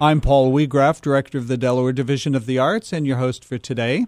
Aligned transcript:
I'm 0.00 0.20
Paul 0.20 0.52
Weagraff, 0.52 1.00
Director 1.00 1.38
of 1.38 1.46
the 1.46 1.56
Delaware 1.56 1.92
Division 1.92 2.34
of 2.34 2.46
the 2.46 2.58
Arts, 2.58 2.92
and 2.92 3.06
your 3.06 3.18
host 3.18 3.44
for 3.44 3.58
today. 3.58 4.06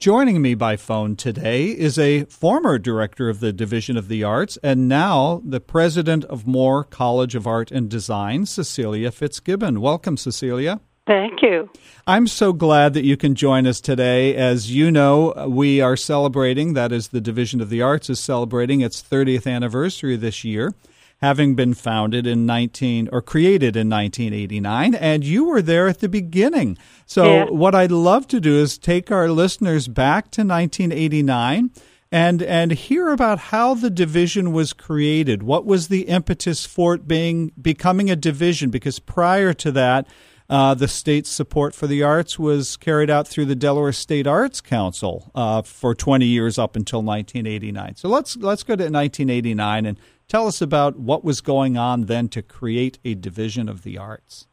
Joining 0.00 0.42
me 0.42 0.56
by 0.56 0.76
phone 0.76 1.14
today 1.14 1.66
is 1.66 1.96
a 1.96 2.24
former 2.24 2.76
director 2.76 3.28
of 3.28 3.38
the 3.38 3.52
Division 3.52 3.96
of 3.96 4.08
the 4.08 4.24
Arts 4.24 4.58
and 4.64 4.88
now 4.88 5.40
the 5.44 5.60
president 5.60 6.24
of 6.24 6.48
Moore 6.48 6.82
College 6.82 7.36
of 7.36 7.46
Art 7.46 7.70
and 7.70 7.88
Design, 7.88 8.46
Cecelia 8.46 9.12
Fitzgibbon. 9.12 9.80
Welcome, 9.80 10.16
Cecelia. 10.16 10.80
Thank 11.06 11.40
you. 11.40 11.70
I'm 12.04 12.26
so 12.26 12.52
glad 12.52 12.92
that 12.94 13.04
you 13.04 13.16
can 13.16 13.36
join 13.36 13.64
us 13.68 13.80
today. 13.80 14.34
As 14.34 14.74
you 14.74 14.90
know, 14.90 15.46
we 15.48 15.80
are 15.80 15.96
celebrating, 15.96 16.74
that 16.74 16.90
is, 16.90 17.08
the 17.08 17.20
Division 17.20 17.60
of 17.60 17.70
the 17.70 17.80
Arts 17.80 18.10
is 18.10 18.18
celebrating 18.18 18.80
its 18.80 19.00
30th 19.00 19.46
anniversary 19.46 20.16
this 20.16 20.42
year 20.42 20.74
having 21.18 21.54
been 21.54 21.74
founded 21.74 22.26
in 22.26 22.46
19 22.46 23.08
or 23.12 23.20
created 23.20 23.76
in 23.76 23.88
1989 23.88 24.94
and 24.94 25.24
you 25.24 25.44
were 25.44 25.62
there 25.62 25.88
at 25.88 25.98
the 25.98 26.08
beginning. 26.08 26.78
So 27.06 27.24
yeah. 27.24 27.44
what 27.46 27.74
I'd 27.74 27.90
love 27.90 28.28
to 28.28 28.40
do 28.40 28.56
is 28.56 28.78
take 28.78 29.10
our 29.10 29.28
listeners 29.28 29.88
back 29.88 30.30
to 30.32 30.42
1989 30.42 31.70
and 32.10 32.42
and 32.42 32.72
hear 32.72 33.10
about 33.10 33.38
how 33.38 33.74
the 33.74 33.90
division 33.90 34.52
was 34.52 34.72
created. 34.72 35.42
What 35.42 35.66
was 35.66 35.88
the 35.88 36.02
impetus 36.02 36.64
for 36.64 36.94
it 36.94 37.06
being 37.06 37.52
becoming 37.60 38.10
a 38.10 38.16
division 38.16 38.70
because 38.70 38.98
prior 38.98 39.52
to 39.54 39.70
that 39.72 40.06
uh, 40.50 40.74
the 40.74 40.88
state's 40.88 41.28
support 41.28 41.74
for 41.74 41.86
the 41.86 42.02
arts 42.02 42.38
was 42.38 42.76
carried 42.78 43.10
out 43.10 43.28
through 43.28 43.44
the 43.44 43.54
Delaware 43.54 43.92
State 43.92 44.26
Arts 44.26 44.62
Council 44.62 45.30
uh, 45.34 45.60
for 45.60 45.94
20 45.94 46.24
years 46.24 46.58
up 46.58 46.74
until 46.74 47.02
1989. 47.02 47.96
So 47.96 48.08
let's 48.08 48.36
let's 48.36 48.62
go 48.62 48.74
to 48.74 48.84
1989 48.84 49.84
and 49.84 49.98
Tell 50.28 50.46
us 50.46 50.60
about 50.60 50.98
what 50.98 51.24
was 51.24 51.40
going 51.40 51.78
on 51.78 52.02
then 52.02 52.28
to 52.30 52.42
create 52.42 52.98
a 53.02 53.14
division 53.14 53.66
of 53.66 53.82
the 53.82 53.96
arts. 53.96 54.47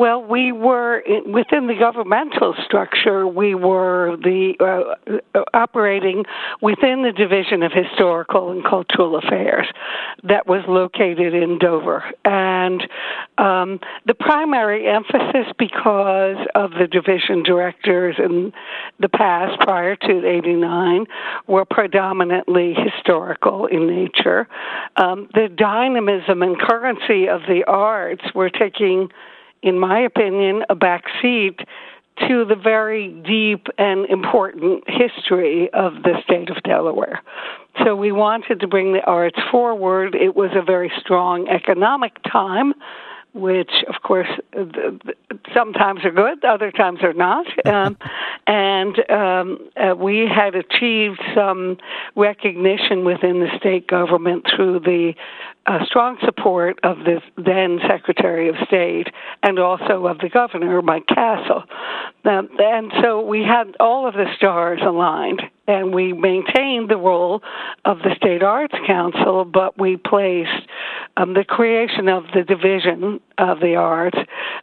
Well, 0.00 0.24
we 0.24 0.50
were 0.50 1.02
within 1.26 1.66
the 1.66 1.74
governmental 1.78 2.54
structure. 2.64 3.26
We 3.26 3.54
were 3.54 4.16
the 4.16 4.54
uh, 4.58 5.18
uh, 5.34 5.44
operating 5.52 6.24
within 6.62 7.02
the 7.02 7.12
Division 7.12 7.62
of 7.62 7.70
Historical 7.70 8.50
and 8.50 8.64
Cultural 8.64 9.16
Affairs 9.18 9.66
that 10.22 10.46
was 10.46 10.64
located 10.66 11.34
in 11.34 11.58
Dover, 11.58 12.02
and 12.24 12.82
um, 13.36 13.78
the 14.06 14.14
primary 14.14 14.88
emphasis, 14.88 15.52
because 15.58 16.46
of 16.54 16.70
the 16.70 16.86
division 16.86 17.42
directors 17.42 18.16
in 18.18 18.54
the 19.00 19.10
past 19.10 19.60
prior 19.60 19.96
to 19.96 20.26
'89, 20.26 21.04
were 21.46 21.66
predominantly 21.66 22.72
historical 22.72 23.66
in 23.66 23.86
nature. 23.86 24.48
Um, 24.96 25.28
the 25.34 25.50
dynamism 25.54 26.40
and 26.40 26.58
currency 26.58 27.28
of 27.28 27.42
the 27.42 27.64
arts 27.68 28.24
were 28.34 28.48
taking 28.48 29.10
in 29.62 29.78
my 29.78 30.00
opinion, 30.00 30.64
a 30.68 30.76
backseat 30.76 31.64
to 32.28 32.44
the 32.44 32.54
very 32.54 33.08
deep 33.08 33.66
and 33.78 34.06
important 34.06 34.84
history 34.86 35.70
of 35.72 35.94
the 36.02 36.20
state 36.24 36.50
of 36.50 36.62
Delaware. 36.62 37.22
So 37.84 37.96
we 37.96 38.12
wanted 38.12 38.60
to 38.60 38.66
bring 38.66 38.92
the 38.92 39.02
arts 39.04 39.38
forward. 39.50 40.14
It 40.14 40.36
was 40.36 40.50
a 40.54 40.62
very 40.62 40.92
strong 41.00 41.48
economic 41.48 42.12
time 42.30 42.74
which 43.32 43.70
of 43.88 44.02
course 44.02 44.28
sometimes 45.54 46.04
are 46.04 46.10
good, 46.10 46.44
other 46.44 46.70
times 46.70 47.00
are 47.02 47.12
not. 47.12 47.46
Um, 47.70 47.96
and 48.46 49.10
um, 49.10 49.70
uh, 49.76 49.94
we 49.94 50.26
had 50.26 50.56
achieved 50.56 51.20
some 51.34 51.76
recognition 52.16 53.04
within 53.04 53.38
the 53.38 53.48
state 53.58 53.86
government 53.86 54.44
through 54.56 54.80
the 54.80 55.14
uh, 55.66 55.84
strong 55.84 56.16
support 56.24 56.78
of 56.82 56.98
the 56.98 57.20
then 57.36 57.78
Secretary 57.88 58.48
of 58.48 58.56
State 58.66 59.08
and 59.42 59.58
also 59.58 60.06
of 60.06 60.18
the 60.18 60.28
governor, 60.28 60.82
Mike 60.82 61.06
Castle. 61.06 61.64
Um, 62.24 62.48
and 62.58 62.92
so 63.02 63.24
we 63.24 63.42
had 63.42 63.76
all 63.78 64.06
of 64.06 64.14
the 64.14 64.26
stars 64.36 64.80
aligned 64.84 65.42
and 65.70 65.94
we 65.94 66.12
maintained 66.12 66.90
the 66.90 66.96
role 66.96 67.42
of 67.84 67.98
the 67.98 68.14
State 68.16 68.42
Arts 68.42 68.74
Council, 68.86 69.44
but 69.44 69.78
we 69.78 69.96
placed 69.96 70.66
um, 71.16 71.34
the 71.34 71.44
creation 71.44 72.08
of 72.08 72.24
the 72.34 72.42
division 72.42 73.20
of 73.38 73.60
the 73.60 73.76
arts 73.76 74.18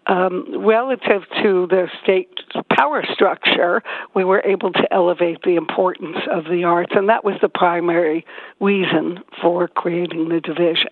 um, 0.07 0.65
relative 0.65 1.21
to 1.41 1.67
the 1.67 1.87
state 2.03 2.29
power 2.77 3.03
structure. 3.13 3.81
We 4.15 4.25
were 4.25 4.41
able 4.45 4.71
to 4.73 4.93
elevate 4.93 5.41
the 5.43 5.55
importance 5.55 6.17
of 6.29 6.45
the 6.45 6.65
arts, 6.65 6.91
and 6.93 7.09
that 7.09 7.23
was 7.23 7.35
the 7.41 7.49
primary 7.49 8.25
reason 8.59 9.19
for 9.41 9.67
creating 9.67 10.29
the 10.29 10.41
division. 10.41 10.86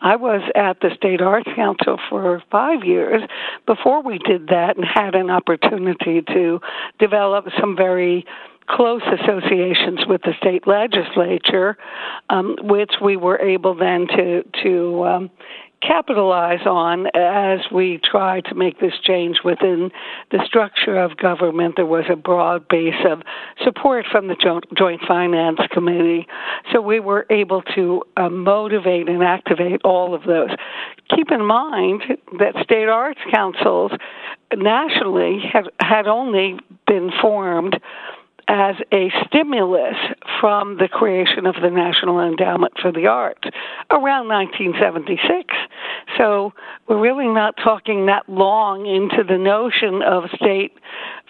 I 0.00 0.16
was 0.16 0.42
at 0.54 0.80
the 0.80 0.90
State 0.96 1.20
Arts 1.20 1.48
Council 1.54 1.98
for 2.08 2.42
five 2.50 2.84
years 2.84 3.22
before 3.66 4.02
we 4.02 4.18
did 4.18 4.48
that 4.48 4.76
and 4.76 4.84
had 4.84 5.14
an 5.14 5.30
opportunity 5.30 6.22
to 6.22 6.60
develop 6.98 7.46
some 7.60 7.76
very 7.76 8.24
close 8.68 9.02
associations 9.02 10.00
with 10.06 10.22
the 10.22 10.34
state 10.38 10.66
legislature, 10.66 11.76
um, 12.28 12.56
which 12.60 12.92
we 13.02 13.16
were 13.16 13.38
able 13.40 13.74
then 13.74 14.06
to 14.08 14.42
to 14.62 15.04
um, 15.06 15.30
capitalize 15.82 16.66
on 16.66 17.06
as 17.14 17.60
we 17.72 18.00
try 18.02 18.40
to 18.42 18.54
make 18.54 18.80
this 18.80 18.94
change 19.02 19.38
within 19.44 19.90
the 20.30 20.44
structure 20.44 20.96
of 20.96 21.16
government. 21.16 21.76
There 21.76 21.86
was 21.86 22.04
a 22.10 22.16
broad 22.16 22.68
base 22.68 22.94
of 23.08 23.22
support 23.64 24.06
from 24.10 24.28
the 24.28 24.36
Joint 24.76 25.00
Finance 25.06 25.60
Committee, 25.70 26.26
so 26.72 26.80
we 26.80 27.00
were 27.00 27.26
able 27.30 27.62
to 27.74 28.02
uh, 28.16 28.28
motivate 28.28 29.08
and 29.08 29.22
activate 29.22 29.80
all 29.84 30.14
of 30.14 30.24
those. 30.24 30.50
Keep 31.14 31.30
in 31.30 31.44
mind 31.44 32.02
that 32.38 32.54
state 32.62 32.88
arts 32.88 33.20
councils 33.32 33.92
nationally 34.56 35.40
had 35.52 35.64
had 35.80 36.06
only 36.06 36.58
been 36.86 37.10
formed 37.20 37.78
as 38.48 38.76
a 38.92 39.12
stimulus 39.26 39.96
from 40.40 40.78
the 40.78 40.88
creation 40.88 41.44
of 41.44 41.54
the 41.60 41.68
National 41.68 42.18
Endowment 42.18 42.72
for 42.80 42.90
the 42.90 43.06
Arts 43.06 43.46
around 43.90 44.26
1976. 44.28 45.54
So 46.16 46.54
we're 46.88 47.00
really 47.00 47.28
not 47.28 47.56
talking 47.62 48.06
that 48.06 48.26
long 48.26 48.86
into 48.86 49.22
the 49.22 49.36
notion 49.36 50.02
of 50.02 50.30
state 50.34 50.72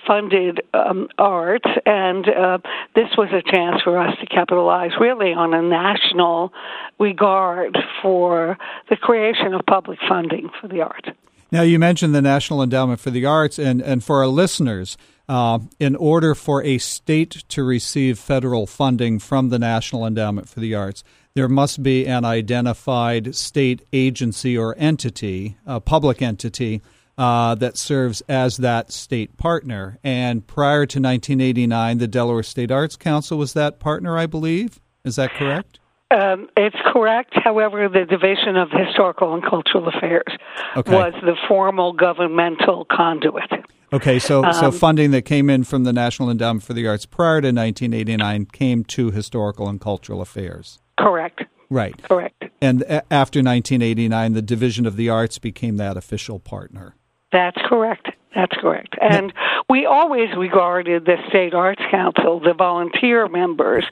funded 0.06 0.60
um, 0.72 1.08
arts, 1.18 1.68
and 1.84 2.28
uh, 2.28 2.58
this 2.94 3.08
was 3.18 3.28
a 3.32 3.42
chance 3.50 3.82
for 3.82 3.98
us 3.98 4.16
to 4.20 4.26
capitalize 4.26 4.92
really 5.00 5.32
on 5.32 5.52
a 5.52 5.60
national 5.60 6.52
regard 7.00 7.76
for 8.00 8.56
the 8.88 8.96
creation 8.96 9.54
of 9.54 9.66
public 9.66 9.98
funding 10.08 10.48
for 10.60 10.68
the 10.68 10.82
arts. 10.82 11.08
Now, 11.50 11.62
you 11.62 11.78
mentioned 11.78 12.14
the 12.14 12.22
National 12.22 12.62
Endowment 12.62 13.00
for 13.00 13.10
the 13.10 13.24
Arts, 13.24 13.58
and, 13.58 13.80
and 13.80 14.04
for 14.04 14.18
our 14.18 14.28
listeners, 14.28 14.96
uh, 15.28 15.58
in 15.78 15.94
order 15.96 16.34
for 16.34 16.62
a 16.62 16.78
state 16.78 17.44
to 17.48 17.62
receive 17.62 18.18
federal 18.18 18.66
funding 18.66 19.18
from 19.18 19.50
the 19.50 19.58
National 19.58 20.06
Endowment 20.06 20.48
for 20.48 20.60
the 20.60 20.74
Arts, 20.74 21.04
there 21.34 21.48
must 21.48 21.82
be 21.82 22.06
an 22.06 22.24
identified 22.24 23.34
state 23.34 23.86
agency 23.92 24.56
or 24.56 24.74
entity, 24.78 25.56
a 25.66 25.80
public 25.80 26.22
entity, 26.22 26.82
uh, 27.18 27.54
that 27.56 27.76
serves 27.76 28.22
as 28.28 28.58
that 28.58 28.92
state 28.92 29.36
partner. 29.36 29.98
And 30.02 30.46
prior 30.46 30.86
to 30.86 31.00
1989, 31.00 31.98
the 31.98 32.06
Delaware 32.06 32.42
State 32.42 32.70
Arts 32.70 32.96
Council 32.96 33.36
was 33.38 33.52
that 33.52 33.80
partner, 33.80 34.16
I 34.16 34.26
believe. 34.26 34.80
Is 35.04 35.16
that 35.16 35.32
correct? 35.32 35.80
Um, 36.10 36.48
it's 36.56 36.76
correct. 36.86 37.32
However, 37.34 37.88
the 37.88 38.06
Division 38.06 38.56
of 38.56 38.70
Historical 38.70 39.34
and 39.34 39.42
Cultural 39.42 39.88
Affairs 39.88 40.32
okay. 40.76 40.92
was 40.92 41.12
the 41.22 41.36
formal 41.46 41.92
governmental 41.92 42.86
conduit. 42.90 43.50
Okay, 43.92 44.18
so 44.18 44.44
um, 44.44 44.52
so 44.54 44.70
funding 44.70 45.10
that 45.12 45.22
came 45.22 45.48
in 45.48 45.64
from 45.64 45.84
the 45.84 45.92
National 45.92 46.30
Endowment 46.30 46.62
for 46.62 46.72
the 46.74 46.86
Arts 46.86 47.06
prior 47.06 47.40
to 47.40 47.48
1989 47.48 48.46
came 48.46 48.84
to 48.84 49.10
Historical 49.10 49.68
and 49.68 49.80
Cultural 49.80 50.20
Affairs. 50.20 50.78
Correct. 50.98 51.44
Right. 51.70 52.00
Correct. 52.02 52.44
And 52.60 52.82
after 53.10 53.40
1989, 53.40 54.32
the 54.32 54.42
Division 54.42 54.86
of 54.86 54.96
the 54.96 55.08
Arts 55.08 55.38
became 55.38 55.76
that 55.76 55.96
official 55.96 56.38
partner. 56.38 56.96
That's 57.32 57.58
correct. 57.66 58.08
That's 58.34 58.54
correct. 58.60 58.94
And 59.00 59.32
we 59.70 59.86
always 59.86 60.28
regarded 60.36 61.06
the 61.06 61.16
State 61.28 61.54
Arts 61.54 61.80
Council, 61.90 62.40
the 62.40 62.52
volunteer 62.52 63.26
members 63.26 63.84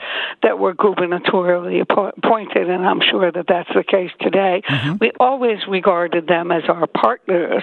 that 0.43 0.59
were 0.59 0.75
gubernatorially 0.75 1.81
appointed, 1.81 2.69
and 2.69 2.87
I'm 2.87 3.01
sure 3.01 3.33
that 3.33 3.47
that's 3.49 3.71
the 3.75 3.83
case 3.83 4.11
today. 4.21 4.63
Mm-hmm. 4.69 4.95
We 5.01 5.13
always 5.19 5.59
regarded 5.67 6.27
them 6.27 6.53
as 6.53 6.65
our 6.69 6.87
partners. 6.87 7.63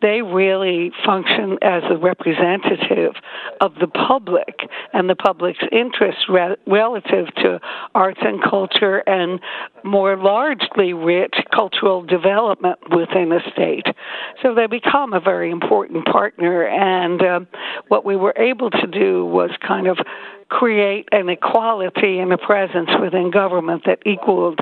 They 0.00 0.22
really 0.22 0.92
function 1.04 1.58
as 1.60 1.82
a 1.90 1.98
representative 1.98 3.14
of 3.60 3.74
the 3.74 3.88
public 3.88 4.60
and 4.94 5.08
the 5.10 5.16
public's 5.16 5.62
interests 5.70 6.22
re- 6.28 6.56
relative 6.66 7.34
to 7.36 7.60
arts 7.94 8.20
and 8.22 8.42
culture 8.42 8.98
and 9.06 9.40
more 9.84 10.16
largely 10.16 10.94
rich 10.94 11.34
cultural 11.54 12.02
development 12.02 12.78
within 12.90 13.30
a 13.30 13.40
state. 13.52 13.86
So 14.42 14.54
they 14.54 14.66
become 14.66 15.12
a 15.12 15.20
very 15.20 15.50
important 15.50 16.06
partner, 16.14 16.64
and 16.64 17.20
uh, 17.20 17.40
what 17.88 18.04
we 18.04 18.14
were 18.14 18.34
able 18.36 18.70
to 18.70 18.86
do 18.86 19.26
was 19.26 19.50
kind 19.66 19.88
of 19.88 19.98
create 20.48 21.08
an 21.10 21.28
equality 21.28 22.20
and 22.20 22.32
a 22.32 22.38
presence 22.38 22.90
within 23.02 23.32
government 23.32 23.82
that 23.86 23.98
equaled 24.06 24.60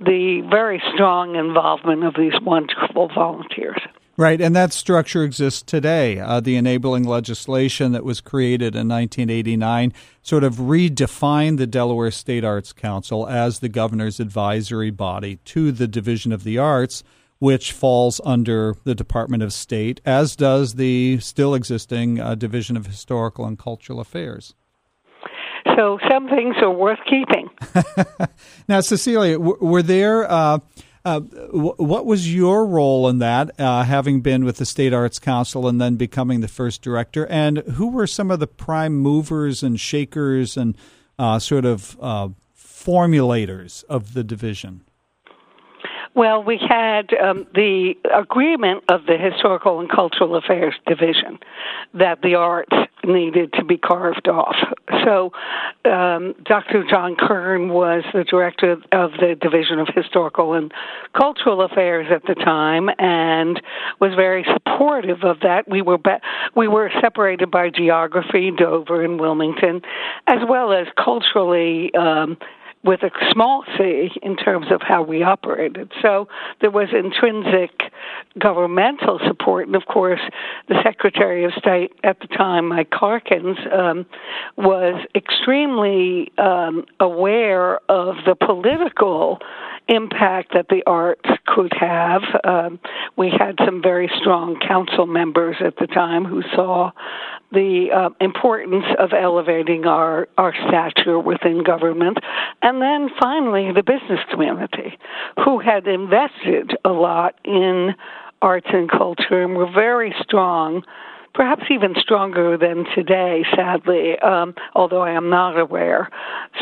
the 0.00 0.40
very 0.50 0.82
strong 0.94 1.36
involvement 1.36 2.04
of 2.04 2.14
these 2.14 2.32
wonderful 2.40 3.10
volunteers. 3.14 3.80
Right, 4.16 4.40
and 4.40 4.56
that 4.56 4.72
structure 4.72 5.24
exists 5.24 5.60
today. 5.60 6.20
Uh, 6.20 6.40
the 6.40 6.56
enabling 6.56 7.04
legislation 7.04 7.92
that 7.92 8.04
was 8.04 8.22
created 8.22 8.74
in 8.74 8.88
1989 8.88 9.92
sort 10.22 10.44
of 10.44 10.54
redefined 10.54 11.58
the 11.58 11.66
Delaware 11.66 12.12
State 12.12 12.44
Arts 12.44 12.72
Council 12.72 13.28
as 13.28 13.58
the 13.58 13.68
governor's 13.68 14.20
advisory 14.20 14.90
body 14.90 15.40
to 15.44 15.70
the 15.70 15.88
Division 15.88 16.32
of 16.32 16.44
the 16.44 16.56
Arts, 16.56 17.04
which 17.44 17.72
falls 17.72 18.22
under 18.24 18.74
the 18.84 18.94
Department 18.94 19.42
of 19.42 19.52
State, 19.52 20.00
as 20.06 20.34
does 20.34 20.76
the 20.76 21.18
still 21.20 21.54
existing 21.54 22.18
uh, 22.18 22.34
Division 22.34 22.74
of 22.74 22.86
Historical 22.86 23.44
and 23.44 23.58
Cultural 23.58 24.00
Affairs. 24.00 24.54
So 25.76 25.98
some 26.10 26.26
things 26.26 26.56
are 26.62 26.70
worth 26.70 27.00
keeping. 27.04 27.50
now, 28.68 28.80
Cecelia, 28.80 29.36
w- 29.36 29.58
were 29.60 29.82
there 29.82 30.24
uh, 30.30 30.60
uh, 31.04 31.20
what 31.20 32.06
was 32.06 32.34
your 32.34 32.64
role 32.64 33.10
in 33.10 33.18
that, 33.18 33.50
uh, 33.60 33.82
having 33.82 34.22
been 34.22 34.46
with 34.46 34.56
the 34.56 34.64
State 34.64 34.94
Arts 34.94 35.18
Council 35.18 35.68
and 35.68 35.78
then 35.78 35.96
becoming 35.96 36.40
the 36.40 36.48
first 36.48 36.80
director? 36.80 37.26
And 37.26 37.58
who 37.58 37.88
were 37.88 38.06
some 38.06 38.30
of 38.30 38.40
the 38.40 38.46
prime 38.46 38.94
movers 38.94 39.62
and 39.62 39.78
shakers 39.78 40.56
and 40.56 40.78
uh, 41.18 41.38
sort 41.40 41.66
of 41.66 41.98
uh, 42.00 42.28
formulators 42.56 43.84
of 43.84 44.14
the 44.14 44.24
division? 44.24 44.80
Well, 46.14 46.44
we 46.44 46.58
had 46.58 47.12
um, 47.14 47.46
the 47.54 47.94
agreement 48.14 48.84
of 48.88 49.04
the 49.06 49.16
Historical 49.18 49.80
and 49.80 49.90
Cultural 49.90 50.36
Affairs 50.36 50.74
Division 50.86 51.40
that 51.94 52.22
the 52.22 52.36
arts 52.36 52.72
needed 53.02 53.52
to 53.54 53.64
be 53.64 53.76
carved 53.76 54.28
off. 54.28 54.54
So, 55.04 55.32
um, 55.84 56.34
Dr. 56.44 56.84
John 56.88 57.16
Kern 57.16 57.68
was 57.68 58.04
the 58.14 58.22
director 58.22 58.76
of 58.92 59.10
the 59.12 59.36
Division 59.40 59.80
of 59.80 59.88
Historical 59.94 60.54
and 60.54 60.72
Cultural 61.14 61.62
Affairs 61.62 62.06
at 62.10 62.22
the 62.26 62.34
time, 62.36 62.88
and 62.98 63.60
was 64.00 64.14
very 64.14 64.46
supportive 64.52 65.24
of 65.24 65.40
that. 65.40 65.68
We 65.68 65.82
were 65.82 65.98
be- 65.98 66.22
we 66.54 66.68
were 66.68 66.92
separated 67.00 67.50
by 67.50 67.70
geography, 67.70 68.52
Dover 68.56 69.02
and 69.02 69.18
Wilmington, 69.18 69.82
as 70.28 70.38
well 70.48 70.72
as 70.72 70.86
culturally. 70.96 71.92
Um, 71.94 72.38
with 72.84 73.02
a 73.02 73.10
small 73.32 73.64
c 73.76 74.10
in 74.22 74.36
terms 74.36 74.66
of 74.70 74.82
how 74.82 75.02
we 75.02 75.22
operated. 75.22 75.90
So 76.02 76.28
there 76.60 76.70
was 76.70 76.88
intrinsic 76.92 77.70
governmental 78.38 79.18
support, 79.26 79.66
and 79.66 79.74
of 79.74 79.86
course, 79.86 80.20
the 80.68 80.76
Secretary 80.82 81.44
of 81.44 81.52
State 81.58 81.92
at 82.04 82.20
the 82.20 82.26
time, 82.26 82.68
Mike 82.68 82.92
Harkins, 82.92 83.58
um, 83.72 84.06
was 84.56 85.02
extremely 85.14 86.30
um, 86.38 86.84
aware 87.00 87.78
of 87.90 88.16
the 88.26 88.34
political 88.34 89.38
impact 89.88 90.54
that 90.54 90.68
the 90.68 90.82
arts 90.86 91.28
could 91.46 91.72
have. 91.78 92.22
Um, 92.42 92.80
we 93.16 93.30
had 93.30 93.56
some 93.64 93.82
very 93.82 94.10
strong 94.20 94.58
council 94.66 95.06
members 95.06 95.56
at 95.64 95.76
the 95.76 95.86
time 95.86 96.24
who 96.24 96.42
saw 96.54 96.90
the 97.52 97.88
uh, 97.94 98.10
importance 98.20 98.86
of 98.98 99.10
elevating 99.12 99.86
our, 99.86 100.28
our 100.38 100.54
stature 100.68 101.18
within 101.18 101.62
government. 101.62 102.18
And 102.62 102.80
then 102.80 103.10
finally, 103.20 103.72
the 103.72 103.82
business 103.82 104.20
community, 104.30 104.98
who 105.44 105.58
had 105.58 105.86
invested 105.86 106.76
a 106.84 106.90
lot 106.90 107.34
in 107.44 107.94
arts 108.42 108.66
and 108.72 108.90
culture 108.90 109.42
and 109.42 109.54
were 109.54 109.70
very 109.72 110.14
strong 110.22 110.82
perhaps 111.34 111.64
even 111.70 111.94
stronger 111.98 112.56
than 112.56 112.84
today, 112.94 113.44
sadly, 113.54 114.18
um, 114.20 114.54
although 114.74 115.02
I 115.02 115.12
am 115.12 115.28
not 115.28 115.58
aware. 115.58 116.08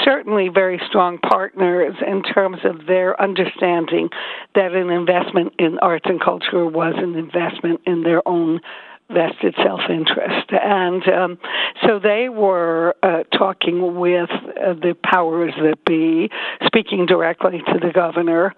Certainly, 0.04 0.48
very 0.48 0.80
strong 0.88 1.19
partners 1.19 1.94
in 2.06 2.22
terms 2.22 2.58
of 2.64 2.86
their 2.86 3.20
understanding 3.20 4.08
that 4.54 4.72
an 4.72 4.90
investment 4.90 5.52
in 5.58 5.78
arts 5.80 6.06
and 6.08 6.20
culture 6.20 6.66
was 6.66 6.94
an 6.96 7.14
investment 7.14 7.80
in 7.86 8.02
their 8.02 8.26
own 8.26 8.60
vested 9.08 9.54
self 9.62 9.81
interest. 9.88 10.50
And 10.50 11.06
um, 11.08 11.38
so 11.87 11.99
they 11.99 12.28
were 12.28 12.94
uh, 13.02 13.25
talking 13.37 13.96
with 13.96 14.31
uh, 14.31 14.75
the 14.75 14.96
powers 15.04 15.52
that 15.62 15.84
be, 15.84 16.31
speaking 16.66 17.06
directly 17.06 17.62
to 17.66 17.78
the 17.81 17.93
governor. 17.93 18.54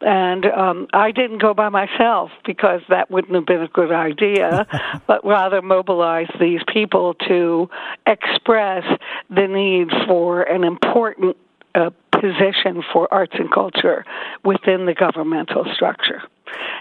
And 0.00 0.46
um, 0.46 0.86
I 0.92 1.10
didn't 1.10 1.38
go 1.38 1.54
by 1.54 1.68
myself 1.68 2.30
because 2.46 2.80
that 2.88 3.10
wouldn't 3.10 3.34
have 3.34 3.46
been 3.46 3.62
a 3.62 3.68
good 3.68 3.92
idea, 3.92 4.66
but 5.06 5.24
rather 5.24 5.60
mobilize 5.60 6.28
these 6.40 6.60
people 6.72 7.14
to 7.26 7.68
express 8.06 8.84
the 9.28 9.46
need 9.46 9.88
for 10.06 10.42
an 10.42 10.64
important 10.64 11.36
uh, 11.74 11.90
position 12.12 12.82
for 12.92 13.12
arts 13.12 13.34
and 13.38 13.52
culture 13.52 14.04
within 14.44 14.86
the 14.86 14.94
governmental 14.94 15.64
structure. 15.74 16.22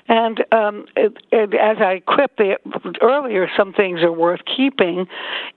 And 0.08 0.44
um, 0.52 0.86
it, 0.96 1.18
it, 1.31 1.54
as 1.54 1.78
I 1.80 2.02
quipped 2.06 2.42
earlier, 3.02 3.48
some 3.58 3.74
things 3.74 4.02
are 4.02 4.12
worth 4.12 4.42
keeping. 4.46 5.08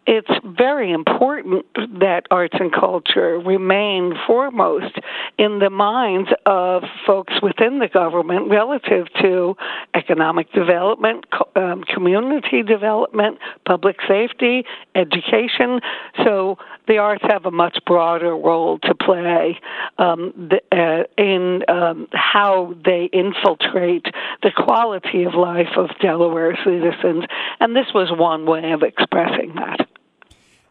It's 0.06 0.30
very 0.44 0.92
important 0.92 1.66
that 2.00 2.24
arts 2.30 2.56
and 2.58 2.72
culture 2.72 3.38
remain 3.38 4.14
foremost 4.26 4.98
in 5.38 5.60
the 5.60 5.70
minds 5.70 6.30
of 6.46 6.82
folks 7.06 7.34
within 7.42 7.78
the 7.78 7.88
government 7.88 8.50
relative 8.50 9.06
to 9.20 9.56
economic 9.94 10.52
development, 10.52 11.26
um, 11.56 11.82
community 11.84 12.62
development, 12.62 13.38
public 13.66 13.96
safety, 14.08 14.64
education. 14.94 15.80
So 16.24 16.58
the 16.88 16.98
arts 16.98 17.24
have 17.28 17.46
a 17.46 17.50
much 17.50 17.78
broader 17.86 18.36
role 18.36 18.78
to 18.80 18.94
play 18.94 19.58
um, 19.98 20.32
the, 20.50 20.60
uh, 20.72 21.22
in 21.22 21.62
um, 21.68 22.08
how 22.12 22.74
they 22.84 23.08
infiltrate 23.12 24.06
the 24.42 24.50
quality 24.56 25.24
of 25.24 25.34
life 25.34 25.76
of 25.76 25.90
Delaware 26.00 26.58
citizens, 26.64 27.24
and 27.60 27.76
this 27.76 27.86
was 27.94 28.10
one 28.10 28.46
way 28.46 28.72
of 28.72 28.82
expressing 28.82 29.54
that. 29.54 29.86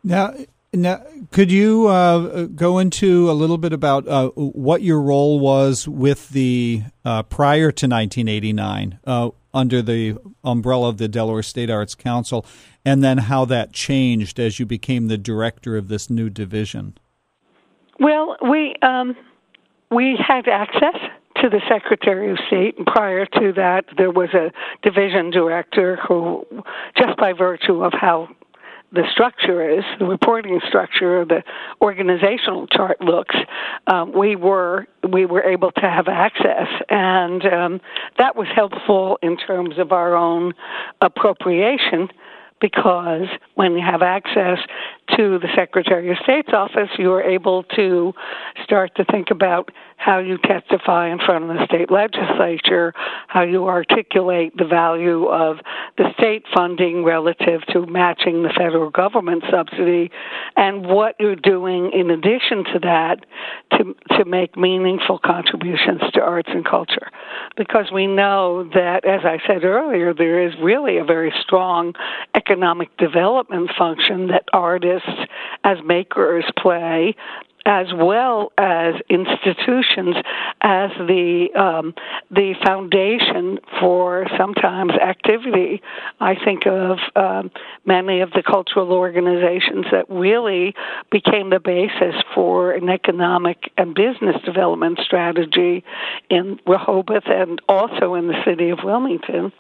Now, 0.04 0.34
now, 0.74 1.02
could 1.32 1.52
you 1.52 1.88
uh, 1.88 2.46
go 2.46 2.78
into 2.78 3.30
a 3.30 3.34
little 3.34 3.58
bit 3.58 3.74
about 3.74 4.08
uh, 4.08 4.30
what 4.30 4.82
your 4.82 5.02
role 5.02 5.40
was 5.40 5.88
with 5.88 6.30
the 6.30 6.84
uh, 7.04 7.24
prior 7.24 7.72
to 7.72 7.88
1989 7.88 9.00
uh, 9.06 9.30
under 9.54 9.82
the 9.82 10.18
umbrella 10.44 10.90
of 10.90 10.98
the 10.98 11.08
Delaware 11.08 11.42
State 11.42 11.70
Arts 11.72 11.96
Council, 11.96 12.46
and 12.86 13.04
then 13.04 13.18
how 13.18 13.46
that 13.46 13.74
changed 13.74 14.40
as 14.40 14.60
you 14.60 14.66
became 14.66 15.08
the 15.08 15.18
director 15.18 15.76
of 15.76 15.88
this 15.88 16.10
new 16.10 16.30
division? 16.30 16.98
Well, 18.00 18.38
we 18.42 18.76
um, 18.82 19.16
we 19.90 20.18
had 20.26 20.48
access 20.48 20.96
to 21.42 21.50
the 21.50 21.62
Secretary 21.68 22.32
of 22.32 22.38
State. 22.48 22.78
And 22.78 22.86
prior 22.86 23.26
to 23.26 23.54
that, 23.54 23.86
there 23.98 24.12
was 24.12 24.30
a 24.34 24.52
division 24.84 25.30
director 25.32 25.98
who, 26.08 26.46
just 26.98 27.18
by 27.18 27.34
virtue 27.34 27.84
of 27.84 27.94
how 27.94 28.28
the 28.92 29.04
structure 29.12 29.78
is, 29.78 29.84
the 30.00 30.06
reporting 30.06 30.60
structure, 30.68 31.24
the 31.24 31.44
organizational 31.82 32.68
chart 32.68 33.02
looks, 33.02 33.36
um, 33.88 34.12
we 34.18 34.36
were 34.36 34.88
we 35.08 35.26
were 35.26 35.44
able 35.44 35.72
to 35.72 35.82
have 35.82 36.08
access, 36.08 36.68
and 36.90 37.46
um, 37.46 37.82
that 38.18 38.36
was 38.36 38.48
helpful 38.54 39.20
in 39.22 39.38
terms 39.38 39.78
of 39.78 39.92
our 39.92 40.16
own 40.16 40.54
appropriation 41.02 42.10
because 42.60 43.28
when 43.56 43.74
you 43.74 43.82
have 43.82 44.02
access 44.02 44.58
to 45.16 45.40
the 45.40 45.48
Secretary 45.56 46.12
of 46.12 46.18
State's 46.24 46.54
office, 46.54 46.90
you 46.98 47.12
are 47.14 47.24
able 47.24 47.64
to 47.76 48.14
start 48.64 48.96
to 48.96 49.06
think 49.06 49.32
about 49.32 49.72
how 50.00 50.18
you 50.20 50.38
testify 50.38 51.12
in 51.12 51.20
front 51.20 51.44
of 51.44 51.50
the 51.50 51.66
state 51.66 51.92
legislature, 51.92 52.94
how 53.28 53.44
you 53.44 53.68
articulate 53.68 54.56
the 54.58 54.64
value 54.64 55.26
of 55.26 55.58
the 55.98 56.06
state 56.18 56.46
funding 56.54 57.04
relative 57.04 57.62
to 57.74 57.86
matching 57.86 58.42
the 58.42 58.50
federal 58.58 58.90
government 58.90 59.44
subsidy, 59.52 60.10
and 60.56 60.86
what 60.86 61.16
you're 61.20 61.36
doing 61.36 61.92
in 61.94 62.10
addition 62.10 62.64
to 62.64 62.80
that 62.80 63.18
to 63.74 63.94
to 64.18 64.24
make 64.24 64.56
meaningful 64.56 65.20
contributions 65.20 66.02
to 66.14 66.22
arts 66.22 66.50
and 66.50 66.66
culture. 66.66 67.10
Because 67.58 67.92
we 67.94 68.08
know 68.08 68.70
that, 68.74 69.06
as 69.06 69.22
I 69.26 69.40
said 69.46 69.66
earlier, 69.66 70.14
there 70.14 70.48
is 70.48 70.54
really 70.62 70.98
a 70.98 71.04
very 71.04 71.34
strong 71.42 71.94
economic 72.36 72.96
development 72.98 73.70
function 73.78 74.28
that 74.28 74.46
artists 74.54 75.10
as 75.66 75.78
makers 75.86 76.46
play 76.58 77.16
as 77.66 77.88
well 77.94 78.52
as 78.58 78.96
institutions 79.10 80.16
as 80.62 80.92
the 80.98 81.48
um, 81.56 81.94
the 82.32 82.54
foundation 82.64 83.60
for 83.80 84.28
sometimes 84.38 84.94
activity. 84.94 85.82
I 86.20 86.36
think 86.36 86.66
of 86.66 86.98
um, 87.16 87.52
many 87.86 88.22
of 88.22 88.32
the 88.32 88.44
cultural 88.44 88.92
organizations 88.94 89.86
that 89.92 90.06
really 90.10 90.74
became 91.12 91.50
the 91.50 91.60
basis 91.60 92.16
for 92.34 92.72
an 92.72 92.90
economic 92.90 93.72
and 93.78 93.94
business 93.94 94.36
development 94.46 95.00
strategy 95.04 95.84
in 96.30 96.60
Rehoboth 96.66 97.28
and 97.28 97.62
also 97.68 98.16
in 98.16 98.28
the 98.28 98.42
city 98.46 98.70
of 98.70 98.80
Wilmington. 98.84 99.52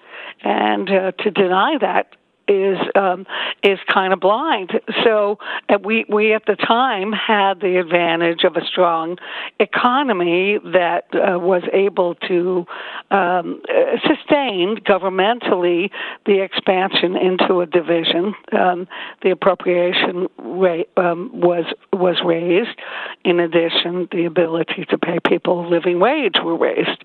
And 0.43 0.89
uh, 0.89 1.11
to 1.11 1.31
deny 1.31 1.77
that 1.81 2.15
is 2.49 2.77
um, 2.95 3.25
is 3.63 3.79
kind 3.91 4.11
of 4.11 4.19
blind. 4.19 4.71
So 5.03 5.37
uh, 5.69 5.77
we 5.83 6.05
we 6.09 6.33
at 6.33 6.45
the 6.45 6.55
time 6.55 7.11
had 7.13 7.61
the 7.61 7.77
advantage 7.77 8.43
of 8.43 8.55
a 8.55 8.65
strong 8.65 9.17
economy 9.59 10.57
that 10.73 11.05
uh, 11.13 11.37
was 11.39 11.63
able 11.71 12.15
to 12.15 12.65
um, 13.11 13.61
sustain 14.07 14.77
governmentally 14.77 15.91
the 16.25 16.41
expansion 16.41 17.15
into 17.15 17.61
a 17.61 17.65
division. 17.65 18.33
Um, 18.51 18.87
the 19.21 19.29
appropriation 19.29 20.27
rate 20.39 20.89
um, 20.97 21.29
was 21.33 21.65
was 21.93 22.17
raised. 22.25 22.77
In 23.23 23.39
addition, 23.39 24.07
the 24.11 24.25
ability 24.25 24.85
to 24.89 24.97
pay 24.97 25.19
people 25.19 25.65
a 25.65 25.67
living 25.67 25.99
wage 25.99 26.35
were 26.43 26.57
raised. 26.57 27.03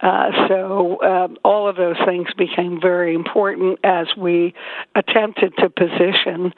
Uh, 0.00 0.48
so 0.48 1.00
um, 1.02 1.36
all 1.44 1.68
of 1.68 1.76
those 1.76 1.96
things 2.04 2.28
became 2.36 2.80
very 2.80 3.14
important 3.14 3.78
as 3.84 4.08
we 4.16 4.52
attempted 4.94 5.54
to 5.58 5.70
position 5.70 6.52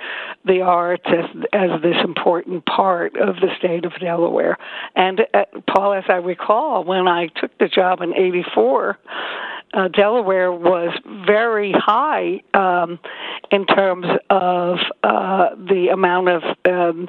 the 0.45 0.61
arts 0.63 1.05
as, 1.07 1.25
as 1.53 1.83
this 1.83 1.97
important 2.03 2.65
part 2.67 3.17
of 3.17 3.37
the 3.37 3.49
state 3.59 3.85
of 3.85 3.93
Delaware. 4.01 4.59
And 4.95 5.23
uh, 5.33 5.45
Paul, 5.69 5.95
as 5.95 6.05
I 6.09 6.17
recall, 6.17 6.85
when 6.85 7.09
I 7.09 7.29
took 7.29 7.57
the 7.59 7.69
job 7.69 8.01
in 8.01 8.15
'84, 8.15 8.99
uh, 9.75 9.89
Delaware 9.89 10.53
was 10.53 10.97
very 11.27 11.73
high 11.73 12.41
um, 12.55 12.99
in 13.51 13.67
terms 13.67 14.07
of 14.31 14.79
uh, 15.03 15.51
the 15.57 15.89
amount 15.93 16.29
of 16.29 16.43
um, 16.65 17.09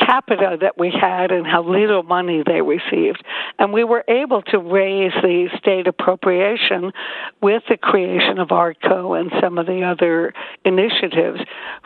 capita 0.00 0.58
that 0.60 0.78
we 0.78 0.90
had 0.90 1.30
and 1.30 1.46
how 1.46 1.62
little 1.62 2.02
money 2.02 2.42
they 2.44 2.62
received. 2.62 3.22
And 3.58 3.72
we 3.72 3.84
were 3.84 4.04
able 4.08 4.42
to 4.42 4.58
raise 4.58 5.12
the 5.22 5.48
state 5.58 5.86
appropriation 5.86 6.92
with 7.40 7.62
the 7.68 7.76
creation 7.76 8.38
of 8.38 8.48
ARTCO 8.48 9.18
and 9.18 9.30
some 9.40 9.58
of 9.58 9.66
the 9.66 9.82
other 9.84 10.32
initiatives 10.64 11.40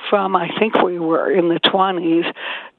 from, 0.09 0.37
I 0.37 0.49
think 0.59 0.81
we 0.83 0.99
were 0.99 1.31
in 1.31 1.49
the 1.49 1.61
20s 1.61 2.33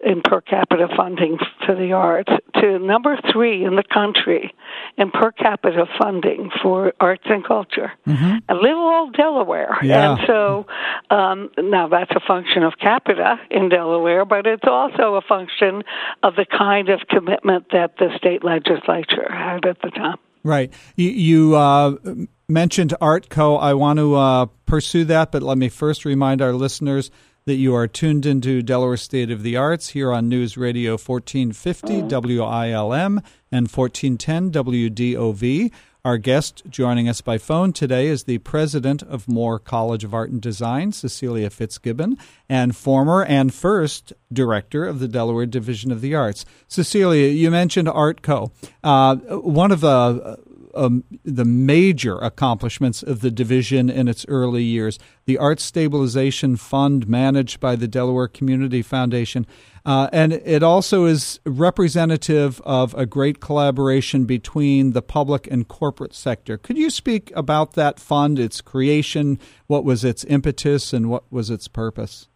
in 0.05 0.21
per 0.21 0.41
capita 0.41 0.87
funding 0.95 1.37
for 1.65 1.75
the 1.75 1.93
arts 1.93 2.31
to 2.55 2.79
number 2.79 3.17
three 3.31 3.65
in 3.65 3.75
the 3.75 3.83
country 3.83 4.53
in 4.97 5.09
per 5.09 5.31
capita 5.31 5.85
funding 5.99 6.51
for 6.61 6.93
arts 6.99 7.23
and 7.25 7.45
culture. 7.45 7.91
Mm-hmm. 8.07 8.37
A 8.49 8.55
little 8.55 8.87
old 8.87 9.13
Delaware. 9.15 9.77
Yeah. 9.81 10.11
And 10.11 10.19
so 10.27 10.67
um, 11.09 11.49
now 11.57 11.87
that's 11.87 12.11
a 12.11 12.19
function 12.19 12.63
of 12.63 12.73
capita 12.79 13.39
in 13.49 13.69
Delaware, 13.69 14.25
but 14.25 14.45
it's 14.45 14.67
also 14.67 15.15
a 15.15 15.21
function 15.27 15.83
of 16.23 16.35
the 16.35 16.45
kind 16.45 16.89
of 16.89 17.01
commitment 17.09 17.67
that 17.71 17.97
the 17.97 18.09
state 18.17 18.43
legislature 18.43 19.31
had 19.31 19.65
at 19.65 19.81
the 19.81 19.89
time. 19.89 20.17
Right. 20.43 20.71
You, 20.95 21.09
you 21.09 21.55
uh, 21.55 21.95
mentioned 22.47 22.93
ARTCO. 23.01 23.59
I 23.59 23.73
want 23.73 23.97
to 23.97 24.15
uh, 24.15 24.45
pursue 24.65 25.03
that, 25.05 25.31
but 25.31 25.41
let 25.41 25.57
me 25.57 25.69
first 25.69 26.05
remind 26.05 26.41
our 26.41 26.53
listeners 26.53 27.09
that 27.45 27.55
you 27.55 27.75
are 27.75 27.87
tuned 27.87 28.25
into 28.25 28.61
Delaware 28.61 28.97
State 28.97 29.29
of 29.29 29.43
the 29.43 29.55
Arts 29.55 29.89
here 29.89 30.11
on 30.11 30.27
News 30.27 30.57
Radio 30.57 30.93
1450 30.93 32.01
WILM 32.03 33.21
and 33.51 33.69
1410 33.69 34.51
WDOV. 34.51 35.71
Our 36.05 36.19
guest 36.19 36.61
joining 36.69 37.09
us 37.09 37.21
by 37.21 37.39
phone 37.39 37.73
today 37.73 38.05
is 38.05 38.25
the 38.25 38.37
president 38.37 39.01
of 39.01 39.27
Moore 39.27 39.57
College 39.57 40.03
of 40.03 40.13
Art 40.13 40.29
and 40.29 40.39
Design, 40.39 40.91
Cecelia 40.91 41.49
Fitzgibbon, 41.49 42.19
and 42.47 42.75
former 42.75 43.25
and 43.25 43.51
first 43.51 44.13
director 44.31 44.85
of 44.85 44.99
the 44.99 45.07
Delaware 45.07 45.47
Division 45.47 45.91
of 45.91 46.01
the 46.01 46.13
Arts. 46.13 46.45
Cecelia, 46.67 47.29
you 47.29 47.49
mentioned 47.49 47.87
ARTCO. 47.87 48.51
Uh, 48.83 49.15
one 49.15 49.71
of 49.71 49.81
the 49.81 50.37
um, 50.75 51.03
the 51.23 51.45
major 51.45 52.17
accomplishments 52.17 53.03
of 53.03 53.21
the 53.21 53.31
division 53.31 53.89
in 53.89 54.07
its 54.07 54.25
early 54.27 54.63
years. 54.63 54.99
The 55.25 55.37
Arts 55.37 55.63
Stabilization 55.63 56.55
Fund, 56.55 57.07
managed 57.07 57.59
by 57.59 57.75
the 57.75 57.87
Delaware 57.87 58.27
Community 58.27 58.81
Foundation, 58.81 59.47
uh, 59.85 60.09
and 60.11 60.33
it 60.33 60.63
also 60.63 61.05
is 61.05 61.39
representative 61.45 62.59
of 62.65 62.93
a 62.95 63.05
great 63.05 63.39
collaboration 63.39 64.25
between 64.25 64.93
the 64.93 65.01
public 65.01 65.47
and 65.49 65.67
corporate 65.67 66.13
sector. 66.13 66.57
Could 66.57 66.77
you 66.77 66.89
speak 66.89 67.31
about 67.35 67.73
that 67.73 67.99
fund, 67.99 68.39
its 68.39 68.61
creation, 68.61 69.39
what 69.67 69.83
was 69.83 70.03
its 70.03 70.23
impetus, 70.25 70.91
and 70.91 71.09
what 71.09 71.31
was 71.31 71.49
its 71.49 71.67
purpose? 71.67 72.27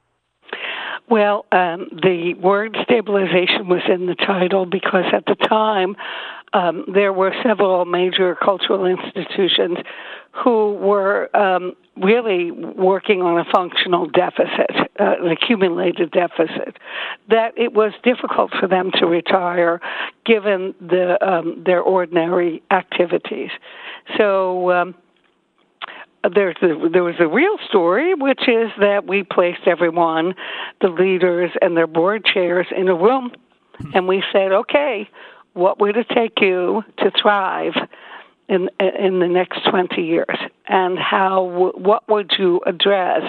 Well, 1.09 1.45
um, 1.51 1.89
the 2.03 2.35
word 2.35 2.77
stabilization 2.83 3.67
was 3.67 3.81
in 3.91 4.05
the 4.05 4.13
title 4.13 4.67
because 4.67 5.05
at 5.11 5.25
the 5.25 5.33
time 5.33 5.95
um, 6.53 6.85
there 6.93 7.11
were 7.11 7.33
several 7.43 7.83
major 7.85 8.35
cultural 8.35 8.85
institutions 8.85 9.79
who 10.43 10.73
were 10.73 11.35
um, 11.35 11.73
really 11.97 12.51
working 12.51 13.23
on 13.23 13.39
a 13.39 13.45
functional 13.51 14.07
deficit, 14.07 14.69
uh, 14.99 15.15
an 15.23 15.31
accumulated 15.31 16.11
deficit, 16.11 16.77
that 17.27 17.57
it 17.57 17.73
was 17.73 17.91
difficult 18.03 18.51
for 18.59 18.67
them 18.67 18.91
to 18.99 19.07
retire 19.07 19.81
given 20.25 20.75
the 20.79 21.17
um, 21.27 21.63
their 21.65 21.81
ordinary 21.81 22.61
activities. 22.71 23.49
So. 24.17 24.93
There's 26.23 26.57
a, 26.61 26.89
there 26.89 27.03
was 27.03 27.15
a 27.19 27.27
real 27.27 27.57
story, 27.69 28.13
which 28.13 28.41
is 28.47 28.69
that 28.79 29.07
we 29.07 29.23
placed 29.23 29.67
everyone, 29.67 30.35
the 30.81 30.89
leaders 30.89 31.51
and 31.61 31.77
their 31.77 31.87
board 31.87 32.25
chairs, 32.25 32.67
in 32.75 32.87
a 32.89 32.95
room, 32.95 33.31
hmm. 33.77 33.91
and 33.93 34.07
we 34.07 34.23
said, 34.33 34.51
"Okay, 34.51 35.09
what 35.53 35.79
would 35.79 35.97
it 35.97 36.07
take 36.09 36.39
you 36.41 36.83
to 36.99 37.11
thrive 37.21 37.73
in 38.49 38.67
in 38.79 39.19
the 39.19 39.27
next 39.27 39.61
20 39.69 40.01
years? 40.01 40.37
And 40.67 40.97
how 40.97 41.71
what 41.75 42.09
would 42.09 42.31
you 42.37 42.59
address 42.65 43.21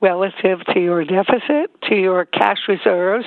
relative 0.00 0.60
to 0.72 0.80
your 0.80 1.04
deficit 1.04 1.70
to 1.88 1.94
your 1.94 2.26
cash 2.26 2.58
reserves 2.68 3.24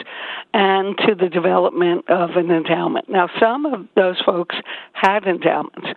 and 0.53 0.97
to 0.99 1.15
the 1.15 1.29
development 1.29 2.09
of 2.09 2.31
an 2.31 2.51
endowment? 2.51 3.09
Now 3.09 3.29
some 3.39 3.65
of 3.65 3.87
those 3.95 4.21
folks 4.25 4.55
had 4.93 5.25
endowments 5.25 5.87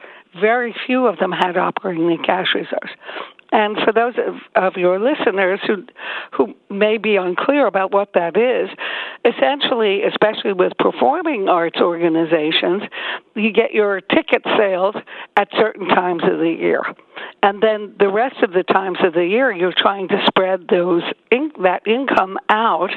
very 0.40 0.74
few 0.86 1.06
of 1.06 1.18
them 1.18 1.32
had 1.32 1.56
operating 1.56 2.08
cash 2.24 2.54
reserves 2.54 2.92
and 3.52 3.76
for 3.84 3.92
those 3.92 4.14
of, 4.16 4.36
of 4.56 4.76
your 4.76 4.98
listeners 4.98 5.60
who 5.66 5.84
who 6.32 6.54
may 6.70 6.96
be 6.96 7.16
unclear 7.16 7.66
about 7.66 7.92
what 7.92 8.14
that 8.14 8.36
is, 8.36 8.70
essentially, 9.24 10.02
especially 10.02 10.54
with 10.54 10.72
performing 10.78 11.48
arts 11.48 11.78
organizations, 11.78 12.82
you 13.34 13.52
get 13.52 13.72
your 13.72 14.00
ticket 14.00 14.42
sales 14.56 14.94
at 15.36 15.48
certain 15.52 15.86
times 15.88 16.22
of 16.24 16.38
the 16.38 16.56
year. 16.58 16.82
And 17.42 17.62
then 17.62 17.94
the 17.98 18.08
rest 18.08 18.36
of 18.42 18.52
the 18.52 18.62
times 18.62 18.98
of 19.04 19.14
the 19.14 19.26
year, 19.26 19.52
you're 19.52 19.74
trying 19.76 20.08
to 20.08 20.24
spread 20.26 20.66
those 20.68 21.02
in, 21.30 21.50
that 21.62 21.86
income 21.86 22.38
out 22.48 22.90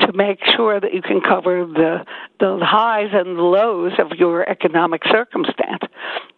to 0.00 0.12
make 0.12 0.38
sure 0.56 0.80
that 0.80 0.94
you 0.94 1.02
can 1.02 1.20
cover 1.20 1.66
the 1.66 2.04
the 2.38 2.58
highs 2.62 3.10
and 3.12 3.36
lows 3.36 3.92
of 3.98 4.18
your 4.18 4.48
economic 4.48 5.02
circumstance. 5.10 5.82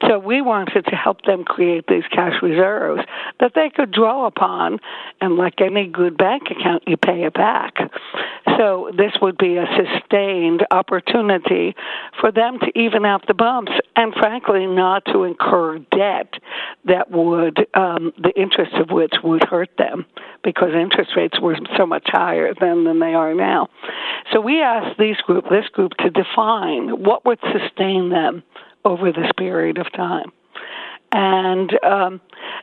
So 0.09 0.19
we 0.19 0.43
wanted 0.43 0.85
to 0.87 0.97
help 0.97 1.23
them 1.23 1.45
create 1.45 1.85
these 1.87 2.03
cash 2.11 2.43
reserves 2.43 3.03
that 3.39 3.52
they 3.55 3.71
could 3.75 3.93
draw 3.93 4.27
upon, 4.27 4.79
and 5.21 5.37
like 5.37 5.61
any 5.61 5.87
good 5.87 6.17
bank 6.17 6.45
account, 6.51 6.85
you 6.87 6.97
pay 6.97 7.25
it 7.25 7.35
back. 7.35 7.75
So 8.59 8.91
this 8.97 9.13
would 9.21 9.39
be 9.39 9.57
a 9.57 9.67
sustained 9.77 10.67
opportunity 10.71 11.75
for 12.21 12.33
them 12.33 12.59
to 12.61 12.79
even 12.79 13.05
out 13.05 13.27
the 13.27 13.35
bumps, 13.35 13.73
and 13.97 14.13
frankly, 14.15 14.67
not 14.67 15.05
to 15.07 15.25
incur 15.25 15.79
debt 15.79 16.35
that 16.85 17.11
would 17.11 17.67
um, 17.75 18.13
the 18.19 18.33
interest 18.37 18.75
of 18.75 18.91
which 18.91 19.15
would 19.23 19.45
hurt 19.45 19.71
them 19.79 20.07
because 20.43 20.71
interest 20.75 21.13
rates 21.17 21.41
were 21.41 21.57
so 21.77 21.87
much 21.87 22.07
higher 22.07 22.53
then 22.59 22.85
than 22.85 22.99
they 22.99 23.15
are 23.15 23.35
now. 23.35 23.69
So 24.33 24.41
we 24.41 24.61
asked 24.63 24.99
these 24.99 25.17
group, 25.27 25.45
this 25.51 25.69
group, 25.73 25.93
to 25.99 26.11
define 26.11 27.03
what 27.03 27.25
would 27.25 27.39
sustain 27.53 28.11
them 28.11 28.43
over 28.85 29.13
this 29.13 29.31
period 29.37 29.79
of 29.79 29.91
time, 29.93 30.33
and 31.13 31.71
um, 31.85 32.21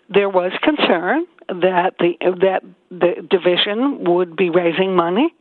there 0.09 0.29
was 0.29 0.51
concern 0.61 1.25
that 1.47 1.95
the 1.99 2.13
that 2.41 2.63
the 2.89 3.27
division 3.29 4.03
would 4.05 4.35
be 4.35 4.49
raising 4.49 4.95
money 4.95 5.33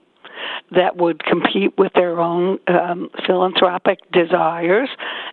that 0.71 0.97
would 0.97 1.25
compete 1.25 1.77
with 1.79 1.93
their 1.95 2.21
own 2.21 2.59
um, 2.69 3.11
philanthropic 3.27 3.99
desires 4.13 4.89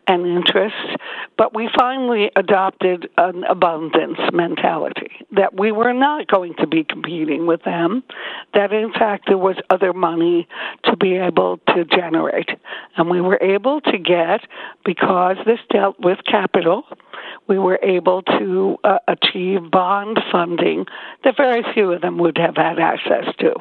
and 0.08 0.26
interests. 0.26 0.96
But 1.38 1.56
we 1.56 1.70
finally 1.78 2.32
adopted 2.36 3.10
an 3.18 3.44
abundance 3.46 4.20
mentality 4.34 5.12
that 5.32 5.58
we 5.60 5.72
were 5.72 5.94
not 5.94 6.28
going 6.28 6.56
to 6.60 6.68
be 6.68 6.84
competing 6.84 7.46
with 7.46 7.64
them, 7.64 8.04
that 8.54 8.72
in 8.72 8.92
fact 8.94 9.26
there 9.28 9.38
was 9.38 9.58
other 9.70 9.94
money 9.94 10.48
to 10.86 10.96
be 10.98 11.16
able 11.16 11.60
to 11.68 11.86
generate. 11.86 12.50
And 12.98 13.10
we 13.10 13.22
were 13.22 13.40
able 13.42 13.82
to 13.82 13.98
get, 13.98 14.42
because 14.84 15.38
this 15.46 15.60
dealt 15.70 16.00
with 16.00 16.20
capital, 16.30 16.84
we 17.48 17.60
were 17.60 17.80
able 17.84 18.22
to 18.24 18.78
uh, 18.84 19.00
achieve 19.08 19.72
bond 19.72 20.20
funding 20.32 20.86
that 21.24 21.38
very 21.38 21.64
few 21.74 21.92
of 21.92 22.02
them 22.02 22.18
would 22.18 22.38
have 22.38 22.56
had 22.56 22.80
access 22.80 23.26
to. 23.40 23.54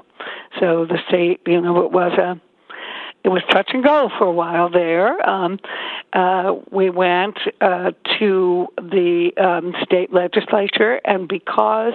So 0.60 0.86
the 0.86 0.98
state, 1.08 1.33
you 1.46 1.60
know, 1.60 1.84
it 1.84 1.92
was 1.92 2.12
a 2.18 2.40
it 3.24 3.30
was 3.30 3.42
touch 3.50 3.70
and 3.72 3.82
go 3.82 4.10
for 4.18 4.26
a 4.26 4.32
while 4.32 4.68
there. 4.68 5.28
Um, 5.28 5.58
uh, 6.12 6.56
we 6.70 6.90
went 6.90 7.38
uh, 7.60 7.92
to 8.18 8.68
the 8.76 9.30
um, 9.38 9.74
state 9.82 10.12
legislature, 10.12 11.00
and 11.06 11.26
because 11.26 11.94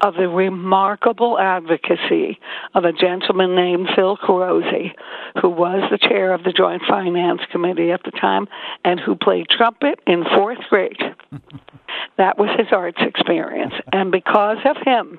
of 0.00 0.14
the 0.14 0.28
remarkable 0.28 1.38
advocacy 1.38 2.40
of 2.74 2.84
a 2.84 2.92
gentleman 2.92 3.54
named 3.54 3.88
Phil 3.94 4.16
Carosi, 4.16 4.92
who 5.40 5.50
was 5.50 5.88
the 5.90 5.98
chair 5.98 6.32
of 6.32 6.42
the 6.42 6.52
Joint 6.52 6.82
Finance 6.88 7.42
Committee 7.52 7.92
at 7.92 8.02
the 8.04 8.10
time 8.10 8.48
and 8.82 8.98
who 8.98 9.14
played 9.14 9.48
trumpet 9.50 10.00
in 10.06 10.24
fourth 10.24 10.58
grade. 10.70 10.96
that 12.16 12.38
was 12.38 12.48
his 12.58 12.68
arts 12.72 12.98
experience. 13.00 13.74
And 13.92 14.10
because 14.10 14.58
of 14.64 14.76
him, 14.84 15.18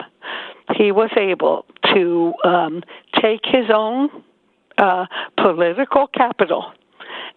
he 0.75 0.91
was 0.91 1.11
able 1.15 1.65
to 1.93 2.33
um, 2.43 2.83
take 3.21 3.41
his 3.45 3.65
own 3.73 4.09
uh, 4.77 5.05
political 5.37 6.07
capital 6.07 6.71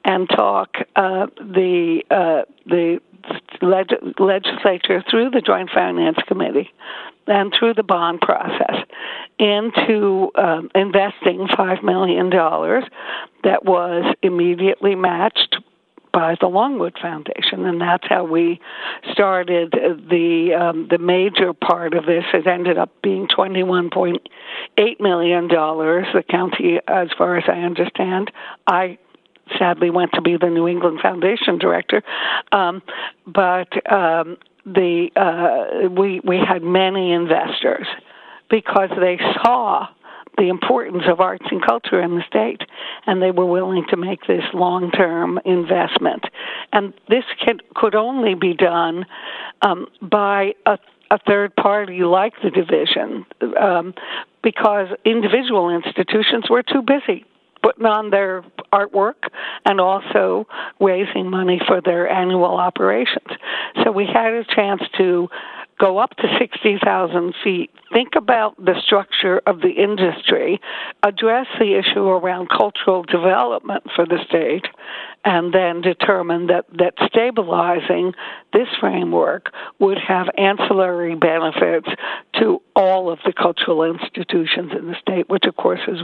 and 0.05 0.29
talk 0.29 0.77
uh, 0.95 1.27
the 1.39 2.03
uh, 2.11 2.43
the 2.67 3.01
leg- 3.61 4.21
legislature 4.21 5.03
through 5.11 5.31
the 5.31 5.41
Joint 5.41 5.71
Finance 5.75 6.19
Committee 6.27 6.71
and 7.27 7.53
through 7.59 7.75
the 7.75 7.83
bond 7.83 8.21
process 8.21 8.85
into 9.39 10.31
um, 10.37 10.71
investing 10.75 11.49
five 11.57 11.83
million 11.83 12.31
dollars 12.31 12.85
that 13.43 13.65
was 13.65 14.15
immediately 14.23 14.95
matched 14.95 15.57
by 16.17 16.35
the 16.41 16.47
Longwood 16.47 16.97
Foundation, 16.99 17.67
and 17.67 17.79
that's 17.79 18.07
how 18.09 18.25
we 18.25 18.59
started 19.13 19.73
the 19.73 20.55
um, 20.59 20.89
the 20.89 20.97
major 20.97 21.53
part 21.53 21.93
of 21.93 22.07
this. 22.07 22.25
It 22.33 22.47
ended 22.47 22.79
up 22.79 22.91
being 23.03 23.29
twenty 23.29 23.63
one 23.63 23.91
point 23.91 24.27
eight 24.79 24.99
million 24.99 25.47
dollars. 25.47 26.07
The 26.15 26.23
county, 26.23 26.79
as 26.89 27.09
far 27.19 27.37
as 27.37 27.45
I 27.49 27.59
understand, 27.59 28.31
I 28.67 28.97
sadly 29.59 29.91
went 29.91 30.13
to 30.15 30.23
be 30.23 30.39
the 30.39 30.49
New 30.49 30.67
England 30.67 31.01
Foundation 31.03 31.59
director, 31.59 32.03
um, 32.51 32.81
but 33.27 33.69
um, 33.93 34.39
the 34.65 35.11
uh, 35.17 35.91
we 35.91 36.21
we 36.25 36.39
had 36.39 36.63
many 36.63 37.13
investors 37.13 37.87
because 38.49 38.89
they 38.99 39.19
saw 39.45 39.87
the 40.37 40.49
importance 40.49 41.05
of 41.09 41.21
arts 41.21 41.45
and 41.51 41.65
culture 41.65 42.01
in 42.01 42.17
the 42.17 42.23
state, 42.29 42.61
and 43.07 43.23
they 43.23 43.31
were 43.31 43.47
willing 43.47 43.85
to 43.91 43.97
make 43.97 44.21
this 44.27 44.45
long 44.55 44.91
term 44.91 45.39
investment. 45.45 46.25
And 46.73 46.93
this 47.09 47.25
can, 47.45 47.59
could 47.75 47.95
only 47.95 48.35
be 48.35 48.55
done 48.55 49.07
um, 49.63 49.87
by 50.03 50.53
a, 50.67 50.79
a 51.11 51.19
third 51.27 51.55
party 51.57 52.01
like 52.01 52.35
the 52.43 52.51
division, 52.51 53.25
um, 53.61 53.95
because 54.43 54.89
individual 55.05 55.71
institutions 55.71 56.51
were 56.51 56.63
too 56.63 56.83
busy 56.83 57.25
putting 57.63 57.87
on 57.87 58.11
their 58.11 58.45
artwork 58.73 59.29
and 59.65 59.81
also 59.81 60.47
raising 60.81 61.29
money 61.29 61.61
for 61.67 61.81
their 61.81 62.09
annual 62.09 62.57
operations. 62.57 63.27
So 63.83 63.91
we 63.91 64.07
had 64.07 64.33
a 64.35 64.45
chance 64.45 64.83
to 64.99 65.29
go 65.79 65.99
up 65.99 66.17
to 66.17 66.37
60,000 66.39 67.35
feet, 67.45 67.71
think 67.93 68.11
about 68.17 68.57
the 68.57 68.75
structure 68.85 69.41
of 69.47 69.61
the 69.61 69.71
industry, 69.71 70.61
address 71.03 71.47
the 71.59 71.79
issue 71.79 72.07
around 72.07 72.49
cultural 72.49 73.03
development 73.03 73.85
for 73.95 74.07
the 74.07 74.19
state, 74.27 74.67
and 75.25 75.53
then 75.53 75.81
determine 75.83 76.47
that, 76.47 76.65
that 76.79 76.95
stabilizing 77.07 78.13
this 78.53 78.69
framework 78.81 79.51
would 79.79 79.99
have 79.99 80.29
ancillary 80.39 81.15
benefits 81.15 81.89
to 82.41 82.63
all 82.75 83.11
of 83.11 83.19
the 83.25 83.33
cultural 83.33 83.83
institutions 83.83 84.73
in 84.79 84.87
the 84.87 84.97
state, 85.01 85.29
which 85.29 85.45
of 85.45 85.57
course 85.57 85.81
is, 85.89 85.99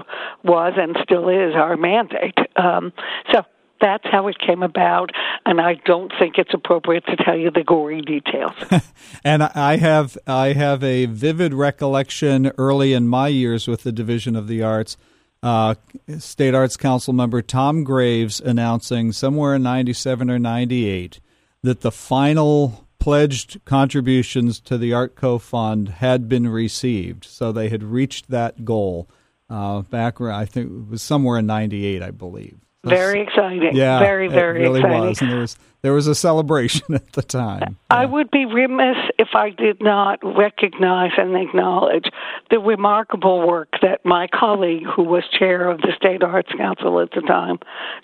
was 0.45 0.75
and 0.77 0.97
still 1.03 1.29
is 1.29 1.55
our 1.55 1.77
mandate. 1.77 2.37
Um, 2.57 2.93
so 3.33 3.45
that's 3.83 4.05
how 4.11 4.29
it 4.29 4.39
came 4.39 4.63
about, 4.63 5.11
and 5.45 5.61
I 5.61 5.75
don't 5.85 6.13
think 6.19 6.39
it's 6.39 6.55
appropriate 6.55 7.05
to 7.07 7.17
tell 7.17 7.37
you 7.37 7.51
the 7.51 7.65
gory 7.65 8.01
details. 8.01 8.53
and 9.25 9.43
I 9.43 9.77
have 9.77 10.17
I 10.27 10.53
have 10.55 10.83
a 10.83 11.07
vivid 11.07 11.53
recollection 11.53 12.53
early 12.57 12.95
in 12.95 13.09
my 13.09 13.29
years 13.29 13.69
with 13.69 13.83
the 13.83 13.93
Division 13.93 14.37
of 14.37 14.49
the 14.49 14.63
Arts. 14.63 14.97
Uh, 15.43 15.75
State 16.19 16.55
Arts 16.55 16.77
Council 16.77 17.13
member 17.13 17.43
Tom 17.43 17.83
Graves 17.83 18.41
announcing 18.41 19.11
somewhere 19.11 19.57
in 19.57 19.63
97 19.65 20.31
or 20.31 20.39
98 20.39 21.19
that 21.63 21.81
the 21.81 21.91
final 21.91 22.87
pledged 23.01 23.65
contributions 23.65 24.61
to 24.61 24.79
the 24.79 24.93
Artco 24.93 25.41
Fund 25.41 25.89
had 25.89 26.29
been 26.29 26.49
received. 26.49 27.25
So 27.25 27.51
they 27.51 27.69
had 27.69 27.83
reached 27.83 28.31
that 28.31 28.65
goal 28.65 29.09
uh, 29.51 29.83
back, 29.83 30.21
I 30.21 30.47
think 30.47 30.71
it 30.71 30.91
was 30.91 31.03
somewhere 31.03 31.39
in 31.39 31.47
98, 31.47 32.01
I 32.03 32.13
believe. 32.13 32.59
Very 32.85 33.23
exciting. 33.23 33.77
Yeah, 33.77 34.01
very 34.01 34.29
very 34.29 34.61
it 34.61 34.63
really 34.63 34.81
exciting. 34.81 35.09
was, 35.09 35.21
and 35.21 35.31
there 35.31 35.39
was 35.39 35.57
there 35.83 35.93
was 35.93 36.07
a 36.07 36.15
celebration 36.15 36.95
at 36.95 37.13
the 37.13 37.23
time. 37.23 37.61
Yeah. 37.61 37.99
I 37.99 38.07
would 38.07 38.31
be 38.31 38.47
remiss 38.47 38.97
if 39.19 39.29
I 39.35 39.51
did 39.51 39.81
not 39.81 40.21
recognize 40.23 41.11
and 41.17 41.37
acknowledge 41.37 42.07
the 42.51 42.59
remarkable 42.59 43.47
work 43.47 43.69
that 43.83 44.05
my 44.05 44.29
colleague, 44.29 44.85
who 44.85 45.03
was 45.03 45.25
chair 45.39 45.69
of 45.69 45.81
the 45.81 45.93
State 45.97 46.23
Arts 46.23 46.51
Council 46.57 47.01
at 47.01 47.11
the 47.11 47.21
time, 47.21 47.59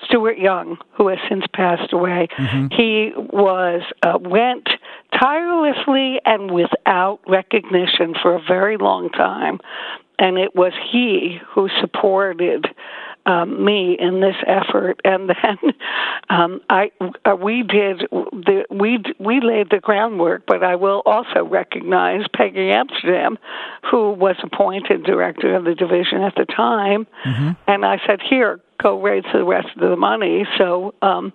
Stuart 0.05 0.39
Young, 0.39 0.77
who 0.93 1.09
has 1.09 1.19
since 1.29 1.45
passed 1.55 1.93
away, 1.93 2.29
mm-hmm. 2.37 2.67
he 2.71 3.13
was 3.17 3.83
uh, 4.03 4.19
went 4.21 4.69
tirelessly 5.19 6.21
and 6.25 6.51
without 6.51 7.21
recognition 7.27 8.15
for 8.21 8.35
a 8.35 8.43
very 8.47 8.77
long 8.77 9.09
time, 9.11 9.59
and 10.19 10.37
it 10.37 10.55
was 10.55 10.73
he 10.91 11.39
who 11.55 11.69
supported 11.81 12.67
um, 13.29 13.63
me 13.65 13.97
in 13.99 14.21
this 14.21 14.37
effort, 14.47 15.01
and 15.05 15.29
then 15.29 15.59
um, 16.31 16.61
I 16.69 16.91
uh, 17.01 17.37
we 17.37 17.63
did 17.63 18.01
the 18.11 18.65
we 18.71 18.99
we 19.19 19.41
laid 19.41 19.71
the 19.71 19.81
groundwork. 19.81 20.45
But 20.47 20.65
I 20.65 20.77
will 20.77 21.03
also 21.05 21.45
recognize 21.45 22.23
Peggy 22.35 22.71
Amsterdam, 22.71 23.39
who 23.91 24.13
was 24.13 24.37
appointed 24.43 25.05
director 25.05 25.55
of 25.55 25.65
the 25.65 25.75
division 25.75 26.23
at 26.23 26.35
the 26.35 26.47
time, 26.47 27.07
mm-hmm. 27.25 27.51
and 27.67 27.85
I 27.85 27.99
said, 28.07 28.21
"Here, 28.29 28.61
go 28.83 29.01
raise 29.01 29.25
the 29.33 29.45
rest 29.45 29.69
of 29.77 29.89
the 29.89 29.97
money." 29.97 30.47
So. 30.57 30.95
Um, 31.03 31.33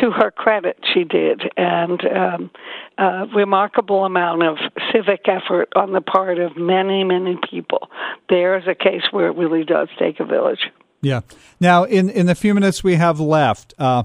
to 0.00 0.10
her 0.10 0.30
credit, 0.30 0.78
she 0.94 1.04
did, 1.04 1.42
and 1.54 2.00
um, 2.06 2.50
a 2.96 3.26
remarkable 3.34 4.06
amount 4.06 4.42
of 4.42 4.56
civic 4.90 5.28
effort 5.28 5.68
on 5.76 5.92
the 5.92 6.00
part 6.00 6.38
of 6.38 6.56
many, 6.56 7.04
many 7.04 7.36
people. 7.50 7.90
There's 8.30 8.66
a 8.66 8.74
case 8.74 9.02
where 9.10 9.28
it 9.28 9.36
really 9.36 9.64
does 9.64 9.88
take 9.98 10.18
a 10.18 10.24
village. 10.24 10.70
Yeah. 11.02 11.20
Now, 11.60 11.84
in 11.84 12.08
in 12.08 12.26
the 12.26 12.34
few 12.34 12.54
minutes 12.54 12.82
we 12.82 12.94
have 12.94 13.18
left, 13.20 13.74
uh, 13.78 14.04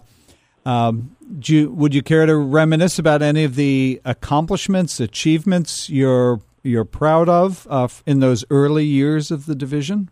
um, 0.65 1.15
you, 1.43 1.71
would 1.71 1.93
you 1.93 2.01
care 2.01 2.25
to 2.25 2.35
reminisce 2.35 2.99
about 2.99 3.21
any 3.21 3.43
of 3.43 3.55
the 3.55 4.01
accomplishments, 4.03 4.99
achievements 4.99 5.89
you're 5.89 6.41
you're 6.63 6.85
proud 6.85 7.29
of 7.29 7.67
uh, 7.69 7.87
in 8.05 8.19
those 8.19 8.43
early 8.49 8.85
years 8.85 9.31
of 9.31 9.45
the 9.45 9.55
division? 9.55 10.09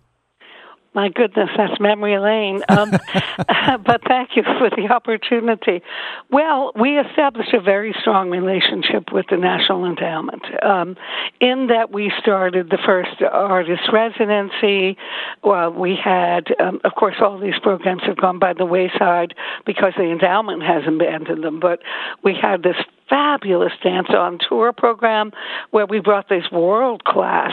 My 0.95 1.09
goodness, 1.09 1.49
that's 1.57 1.77
memory 1.77 2.17
lane. 2.17 2.63
Um, 2.69 2.91
but 3.85 4.01
thank 4.07 4.29
you 4.37 4.43
for 4.43 4.69
the 4.69 4.87
opportunity. 4.89 5.81
Well, 6.31 6.71
we 6.79 6.97
established 6.97 7.53
a 7.53 7.59
very 7.59 7.93
strong 7.99 8.29
relationship 8.29 9.11
with 9.11 9.25
the 9.29 9.35
National 9.35 9.85
Endowment 9.85 10.43
um, 10.63 10.95
in 11.41 11.67
that 11.67 11.91
we 11.91 12.13
started 12.21 12.69
the 12.69 12.79
first 12.85 13.21
artist 13.21 13.83
residency. 13.91 14.97
Well, 15.43 15.71
we 15.71 15.97
had, 16.01 16.47
um, 16.61 16.79
of 16.85 16.93
course, 16.95 17.15
all 17.19 17.39
these 17.39 17.59
programs 17.61 18.03
have 18.05 18.15
gone 18.15 18.39
by 18.39 18.53
the 18.53 18.65
wayside 18.65 19.33
because 19.65 19.91
the 19.97 20.03
endowment 20.03 20.63
has 20.63 20.83
abandoned 20.87 21.43
them, 21.43 21.59
but 21.59 21.79
we 22.23 22.33
had 22.41 22.63
this 22.63 22.77
fabulous 23.09 23.73
dance 23.83 24.09
on 24.09 24.39
tour 24.47 24.71
program 24.71 25.31
where 25.71 25.85
we 25.85 25.99
brought 25.99 26.29
these 26.29 26.49
world 26.51 27.03
class 27.03 27.51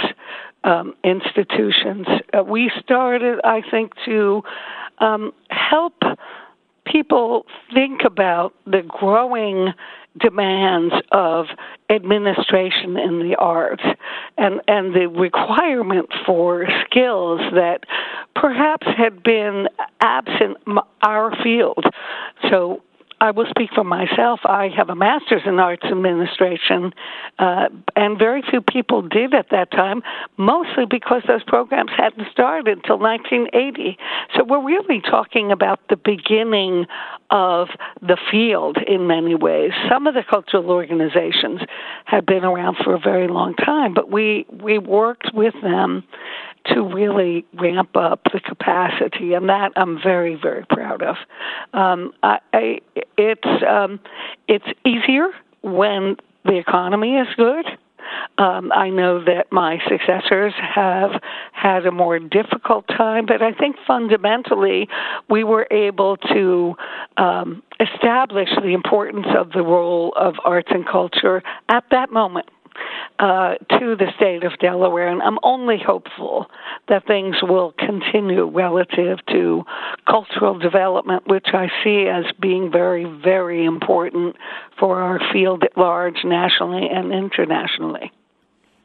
um, 0.64 0.94
institutions. 1.04 2.06
Uh, 2.32 2.42
we 2.42 2.70
started, 2.82 3.40
I 3.44 3.62
think, 3.70 3.92
to 4.04 4.42
um, 4.98 5.32
help 5.50 5.94
people 6.84 7.46
think 7.72 8.00
about 8.04 8.54
the 8.66 8.82
growing 8.82 9.72
demands 10.20 10.94
of 11.10 11.46
administration 11.88 12.98
in 12.98 13.18
the 13.20 13.34
arts 13.38 13.82
and 14.36 14.60
and 14.68 14.94
the 14.94 15.06
requirement 15.08 16.08
for 16.26 16.66
skills 16.84 17.40
that 17.54 17.80
perhaps 18.34 18.86
had 18.96 19.22
been 19.22 19.68
absent 20.00 20.58
our 21.02 21.32
field 21.42 21.84
so 22.50 22.82
I 23.22 23.30
will 23.30 23.46
speak 23.50 23.70
for 23.72 23.84
myself. 23.84 24.40
I 24.44 24.68
have 24.76 24.90
a 24.90 24.96
master's 24.96 25.42
in 25.46 25.60
arts 25.60 25.84
administration, 25.84 26.92
uh, 27.38 27.68
and 27.94 28.18
very 28.18 28.42
few 28.50 28.60
people 28.60 29.02
did 29.02 29.32
at 29.32 29.50
that 29.52 29.70
time, 29.70 30.02
mostly 30.36 30.86
because 30.90 31.22
those 31.28 31.44
programs 31.44 31.92
hadn't 31.96 32.26
started 32.32 32.66
until 32.78 32.98
1980. 32.98 33.96
So 34.34 34.42
we're 34.42 34.66
really 34.66 35.00
talking 35.00 35.52
about 35.52 35.78
the 35.88 35.96
beginning 35.96 36.86
of 37.30 37.68
the 38.00 38.18
field 38.28 38.78
in 38.88 39.06
many 39.06 39.36
ways. 39.36 39.70
Some 39.88 40.08
of 40.08 40.14
the 40.14 40.24
cultural 40.28 40.72
organizations 40.72 41.60
had 42.04 42.26
been 42.26 42.44
around 42.44 42.78
for 42.82 42.92
a 42.92 42.98
very 42.98 43.28
long 43.28 43.54
time, 43.54 43.94
but 43.94 44.10
we 44.10 44.46
we 44.50 44.78
worked 44.78 45.30
with 45.32 45.54
them 45.62 46.02
to 46.66 46.82
really 46.82 47.44
ramp 47.54 47.96
up 47.96 48.20
the 48.32 48.40
capacity, 48.40 49.34
and 49.34 49.48
that 49.48 49.72
I'm 49.76 50.00
very, 50.02 50.34
very 50.34 50.64
proud 50.66 51.02
of. 51.02 51.16
Um, 51.72 52.12
I, 52.22 52.38
I, 52.52 52.80
it's 53.16 53.62
um, 53.66 54.00
it's 54.48 54.66
easier 54.84 55.28
when 55.62 56.16
the 56.44 56.56
economy 56.56 57.16
is 57.16 57.28
good. 57.36 57.66
Um, 58.38 58.72
I 58.72 58.90
know 58.90 59.24
that 59.24 59.52
my 59.52 59.78
successors 59.88 60.52
have 60.56 61.20
had 61.52 61.86
a 61.86 61.92
more 61.92 62.18
difficult 62.18 62.88
time, 62.88 63.26
but 63.26 63.42
I 63.42 63.52
think 63.52 63.76
fundamentally 63.86 64.88
we 65.30 65.44
were 65.44 65.66
able 65.70 66.16
to 66.16 66.74
um, 67.16 67.62
establish 67.78 68.48
the 68.60 68.72
importance 68.74 69.26
of 69.36 69.52
the 69.52 69.62
role 69.62 70.12
of 70.16 70.34
arts 70.44 70.68
and 70.70 70.86
culture 70.86 71.42
at 71.68 71.84
that 71.90 72.10
moment 72.10 72.48
uh, 73.18 73.54
to 73.78 73.96
the 73.96 74.06
state 74.16 74.44
of 74.44 74.58
Delaware, 74.58 75.08
and 75.08 75.22
I'm 75.22 75.38
only 75.42 75.78
hopeful 75.78 76.46
that 76.88 77.06
things 77.06 77.36
will 77.42 77.72
continue 77.78 78.48
relative 78.48 79.18
to 79.28 79.64
cultural 80.08 80.58
development, 80.58 81.26
which 81.26 81.46
I 81.52 81.68
see 81.84 82.06
as 82.08 82.24
being 82.40 82.70
very, 82.72 83.04
very 83.04 83.64
important 83.64 84.36
for 84.78 85.00
our 85.00 85.20
field 85.32 85.62
at 85.64 85.76
large, 85.76 86.24
nationally 86.24 86.88
and 86.90 87.12
internationally. 87.12 88.10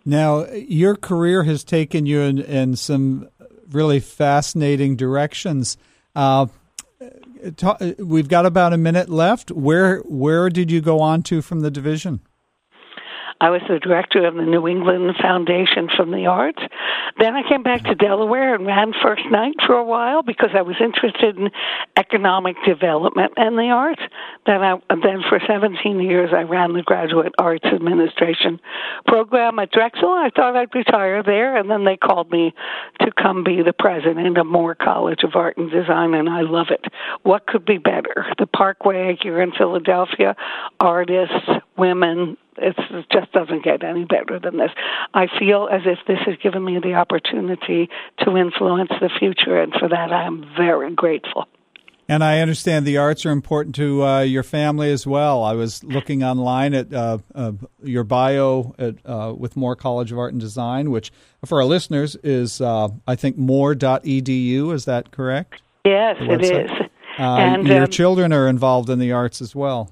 Now, 0.05 0.45
your 0.51 0.95
career 0.95 1.43
has 1.43 1.63
taken 1.63 2.05
you 2.05 2.21
in, 2.21 2.39
in 2.39 2.75
some 2.75 3.27
really 3.71 3.99
fascinating 3.99 4.95
directions. 4.95 5.77
Uh, 6.15 6.47
we've 7.99 8.29
got 8.29 8.45
about 8.45 8.73
a 8.73 8.77
minute 8.77 9.09
left. 9.09 9.51
Where 9.51 9.99
where 9.99 10.49
did 10.49 10.71
you 10.71 10.81
go 10.81 10.99
on 11.01 11.23
to 11.23 11.41
from 11.41 11.61
the 11.61 11.71
division? 11.71 12.21
I 13.39 13.49
was 13.49 13.61
the 13.67 13.79
director 13.79 14.25
of 14.25 14.35
the 14.35 14.43
New 14.43 14.67
England 14.67 15.15
Foundation 15.21 15.89
for 15.95 16.05
the 16.05 16.25
Arts. 16.25 16.61
Then 17.19 17.35
I 17.35 17.47
came 17.47 17.63
back 17.63 17.83
to 17.83 17.95
Delaware 17.95 18.55
and 18.55 18.65
ran 18.65 18.93
First 19.01 19.23
Night 19.29 19.55
for 19.65 19.75
a 19.75 19.83
while 19.83 20.23
because 20.23 20.49
I 20.53 20.61
was 20.61 20.75
interested 20.79 21.37
in 21.37 21.51
economic 21.95 22.55
development 22.65 23.33
and 23.37 23.57
the 23.57 23.69
arts. 23.69 24.01
Then 24.45 24.61
I 24.61 24.75
then 24.89 25.23
for 25.29 25.39
17 25.45 25.99
years 25.99 26.31
I 26.33 26.43
ran 26.43 26.73
the 26.73 26.83
Graduate 26.83 27.33
Arts 27.37 27.65
Administration 27.65 28.59
program 29.05 29.59
at 29.59 29.71
Drexel. 29.71 30.09
I 30.09 30.29
thought 30.35 30.55
I'd 30.55 30.73
retire 30.73 31.23
there, 31.23 31.57
and 31.57 31.69
then 31.69 31.85
they 31.85 31.97
called 31.97 32.31
me 32.31 32.53
to 33.01 33.11
come 33.11 33.43
be 33.43 33.61
the 33.61 33.73
president 33.73 34.37
of 34.37 34.45
Moore 34.45 34.75
College 34.75 35.23
of 35.23 35.35
Art 35.35 35.57
and 35.57 35.69
Design, 35.69 36.13
and 36.13 36.29
I 36.29 36.41
love 36.41 36.67
it. 36.69 36.85
What 37.23 37.47
could 37.47 37.65
be 37.65 37.77
better? 37.77 38.25
The 38.37 38.47
Parkway 38.47 39.17
here 39.21 39.41
in 39.41 39.51
Philadelphia, 39.51 40.35
artists, 40.79 41.49
women, 41.77 42.37
it 42.57 42.75
just 43.11 43.31
doesn't 43.31 43.63
get 43.63 43.83
any 43.83 44.05
better 44.05 44.39
than 44.39 44.57
this. 44.57 44.71
I 45.13 45.27
feel 45.39 45.67
as 45.71 45.81
if 45.85 45.99
this 46.07 46.19
has 46.25 46.35
given 46.41 46.63
me 46.63 46.79
the 46.81 46.93
opportunity 46.93 47.89
to 48.19 48.37
influence 48.37 48.91
the 48.99 49.09
future, 49.19 49.61
and 49.61 49.73
for 49.73 49.89
that 49.89 50.11
I 50.11 50.25
am 50.25 50.45
very 50.55 50.93
grateful. 50.93 51.47
And 52.09 52.23
I 52.23 52.39
understand 52.39 52.85
the 52.85 52.97
arts 52.97 53.25
are 53.25 53.31
important 53.31 53.75
to 53.75 54.03
uh, 54.03 54.21
your 54.21 54.43
family 54.43 54.91
as 54.91 55.05
well. 55.05 55.43
I 55.43 55.53
was 55.53 55.83
looking 55.83 56.23
online 56.23 56.73
at 56.73 56.93
uh, 56.93 57.17
uh, 57.35 57.51
your 57.83 58.05
bio 58.05 58.73
at, 58.79 58.95
uh, 59.05 59.33
with 59.37 59.57
Moore 59.57 59.75
College 59.75 60.13
of 60.13 60.17
Art 60.17 60.31
and 60.31 60.39
Design, 60.39 60.89
which 60.89 61.11
for 61.45 61.59
our 61.59 61.65
listeners 61.65 62.15
is, 62.23 62.61
uh, 62.61 62.87
I 63.05 63.15
think, 63.15 63.37
moore.edu. 63.37 64.73
Is 64.73 64.85
that 64.85 65.11
correct? 65.11 65.61
Yes, 65.83 66.15
it 66.21 66.43
is. 66.43 66.71
Uh, 67.19 67.23
and 67.23 67.67
your 67.67 67.83
um, 67.83 67.89
children 67.89 68.31
are 68.31 68.47
involved 68.47 68.89
in 68.89 68.99
the 68.99 69.11
arts 69.11 69.41
as 69.41 69.55
well. 69.55 69.91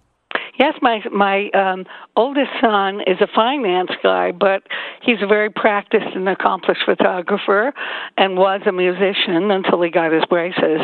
Yes, 0.58 0.76
my 0.82 1.02
my 1.12 1.50
um, 1.50 1.86
oldest 2.16 2.52
son 2.62 3.02
is 3.02 3.18
a 3.20 3.28
finance 3.36 3.92
guy, 4.02 4.32
but 4.32 4.64
he's 5.02 5.22
a 5.22 5.28
very 5.28 5.50
practiced 5.50 6.16
and 6.16 6.30
accomplished 6.30 6.82
photographer, 6.86 7.74
and 8.18 8.38
was 8.38 8.62
a 8.66 8.72
musician 8.72 9.52
until 9.52 9.82
he 9.82 9.90
got 9.90 10.14
his 10.14 10.24
braces. 10.26 10.82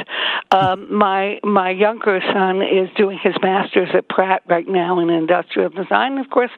Um, 0.51 0.93
my 0.93 1.39
my 1.43 1.69
younger 1.69 2.19
son 2.33 2.61
is 2.61 2.89
doing 2.97 3.17
his 3.23 3.35
master's 3.41 3.89
at 3.93 4.09
Pratt 4.09 4.43
right 4.47 4.67
now 4.67 4.99
in 4.99 5.09
industrial 5.09 5.69
design. 5.69 6.17
Of 6.17 6.29
course, 6.29 6.51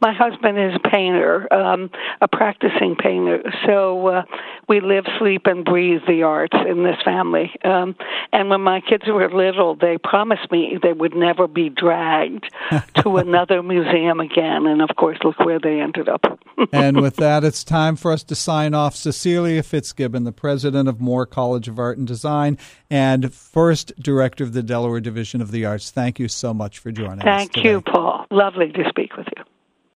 my 0.00 0.12
husband 0.12 0.58
is 0.58 0.76
a 0.76 0.88
painter, 0.88 1.52
um, 1.52 1.90
a 2.20 2.28
practicing 2.28 2.94
painter. 2.94 3.42
So 3.66 4.06
uh, 4.06 4.22
we 4.68 4.80
live, 4.80 5.06
sleep, 5.18 5.46
and 5.46 5.64
breathe 5.64 6.02
the 6.06 6.22
arts 6.22 6.56
in 6.68 6.84
this 6.84 6.98
family. 7.04 7.50
Um, 7.64 7.96
and 8.32 8.48
when 8.48 8.60
my 8.60 8.80
kids 8.80 9.04
were 9.08 9.28
little, 9.28 9.74
they 9.74 9.98
promised 9.98 10.52
me 10.52 10.78
they 10.80 10.92
would 10.92 11.16
never 11.16 11.48
be 11.48 11.68
dragged 11.68 12.46
to 13.02 13.16
another 13.16 13.62
museum 13.62 14.20
again. 14.20 14.66
And 14.66 14.82
of 14.82 14.90
course, 14.96 15.18
look 15.24 15.38
where 15.40 15.58
they 15.58 15.80
ended 15.80 16.08
up. 16.08 16.24
and 16.72 17.00
with 17.00 17.16
that, 17.16 17.44
it's 17.44 17.64
time 17.64 17.96
for 17.96 18.12
us 18.12 18.22
to 18.24 18.34
sign 18.34 18.74
off. 18.74 18.94
Cecelia 18.94 19.62
Fitzgibbon, 19.62 20.24
the 20.24 20.32
president 20.32 20.88
of 20.88 21.00
Moore 21.00 21.26
College 21.26 21.68
of 21.68 21.78
Art 21.78 21.98
and 21.98 22.06
Design 22.06 22.58
and 22.90 23.32
first 23.32 23.92
director 24.00 24.44
of 24.44 24.52
the 24.52 24.62
Delaware 24.62 25.00
Division 25.00 25.40
of 25.40 25.50
the 25.50 25.64
Arts. 25.64 25.90
Thank 25.90 26.18
you 26.18 26.28
so 26.28 26.52
much 26.52 26.78
for 26.78 26.90
joining 26.90 27.20
Thank 27.20 27.50
us. 27.50 27.54
Thank 27.54 27.64
you, 27.64 27.80
Paul. 27.80 28.26
Lovely 28.30 28.72
to 28.72 28.88
speak 28.88 29.16
with 29.16 29.26
you. 29.36 29.39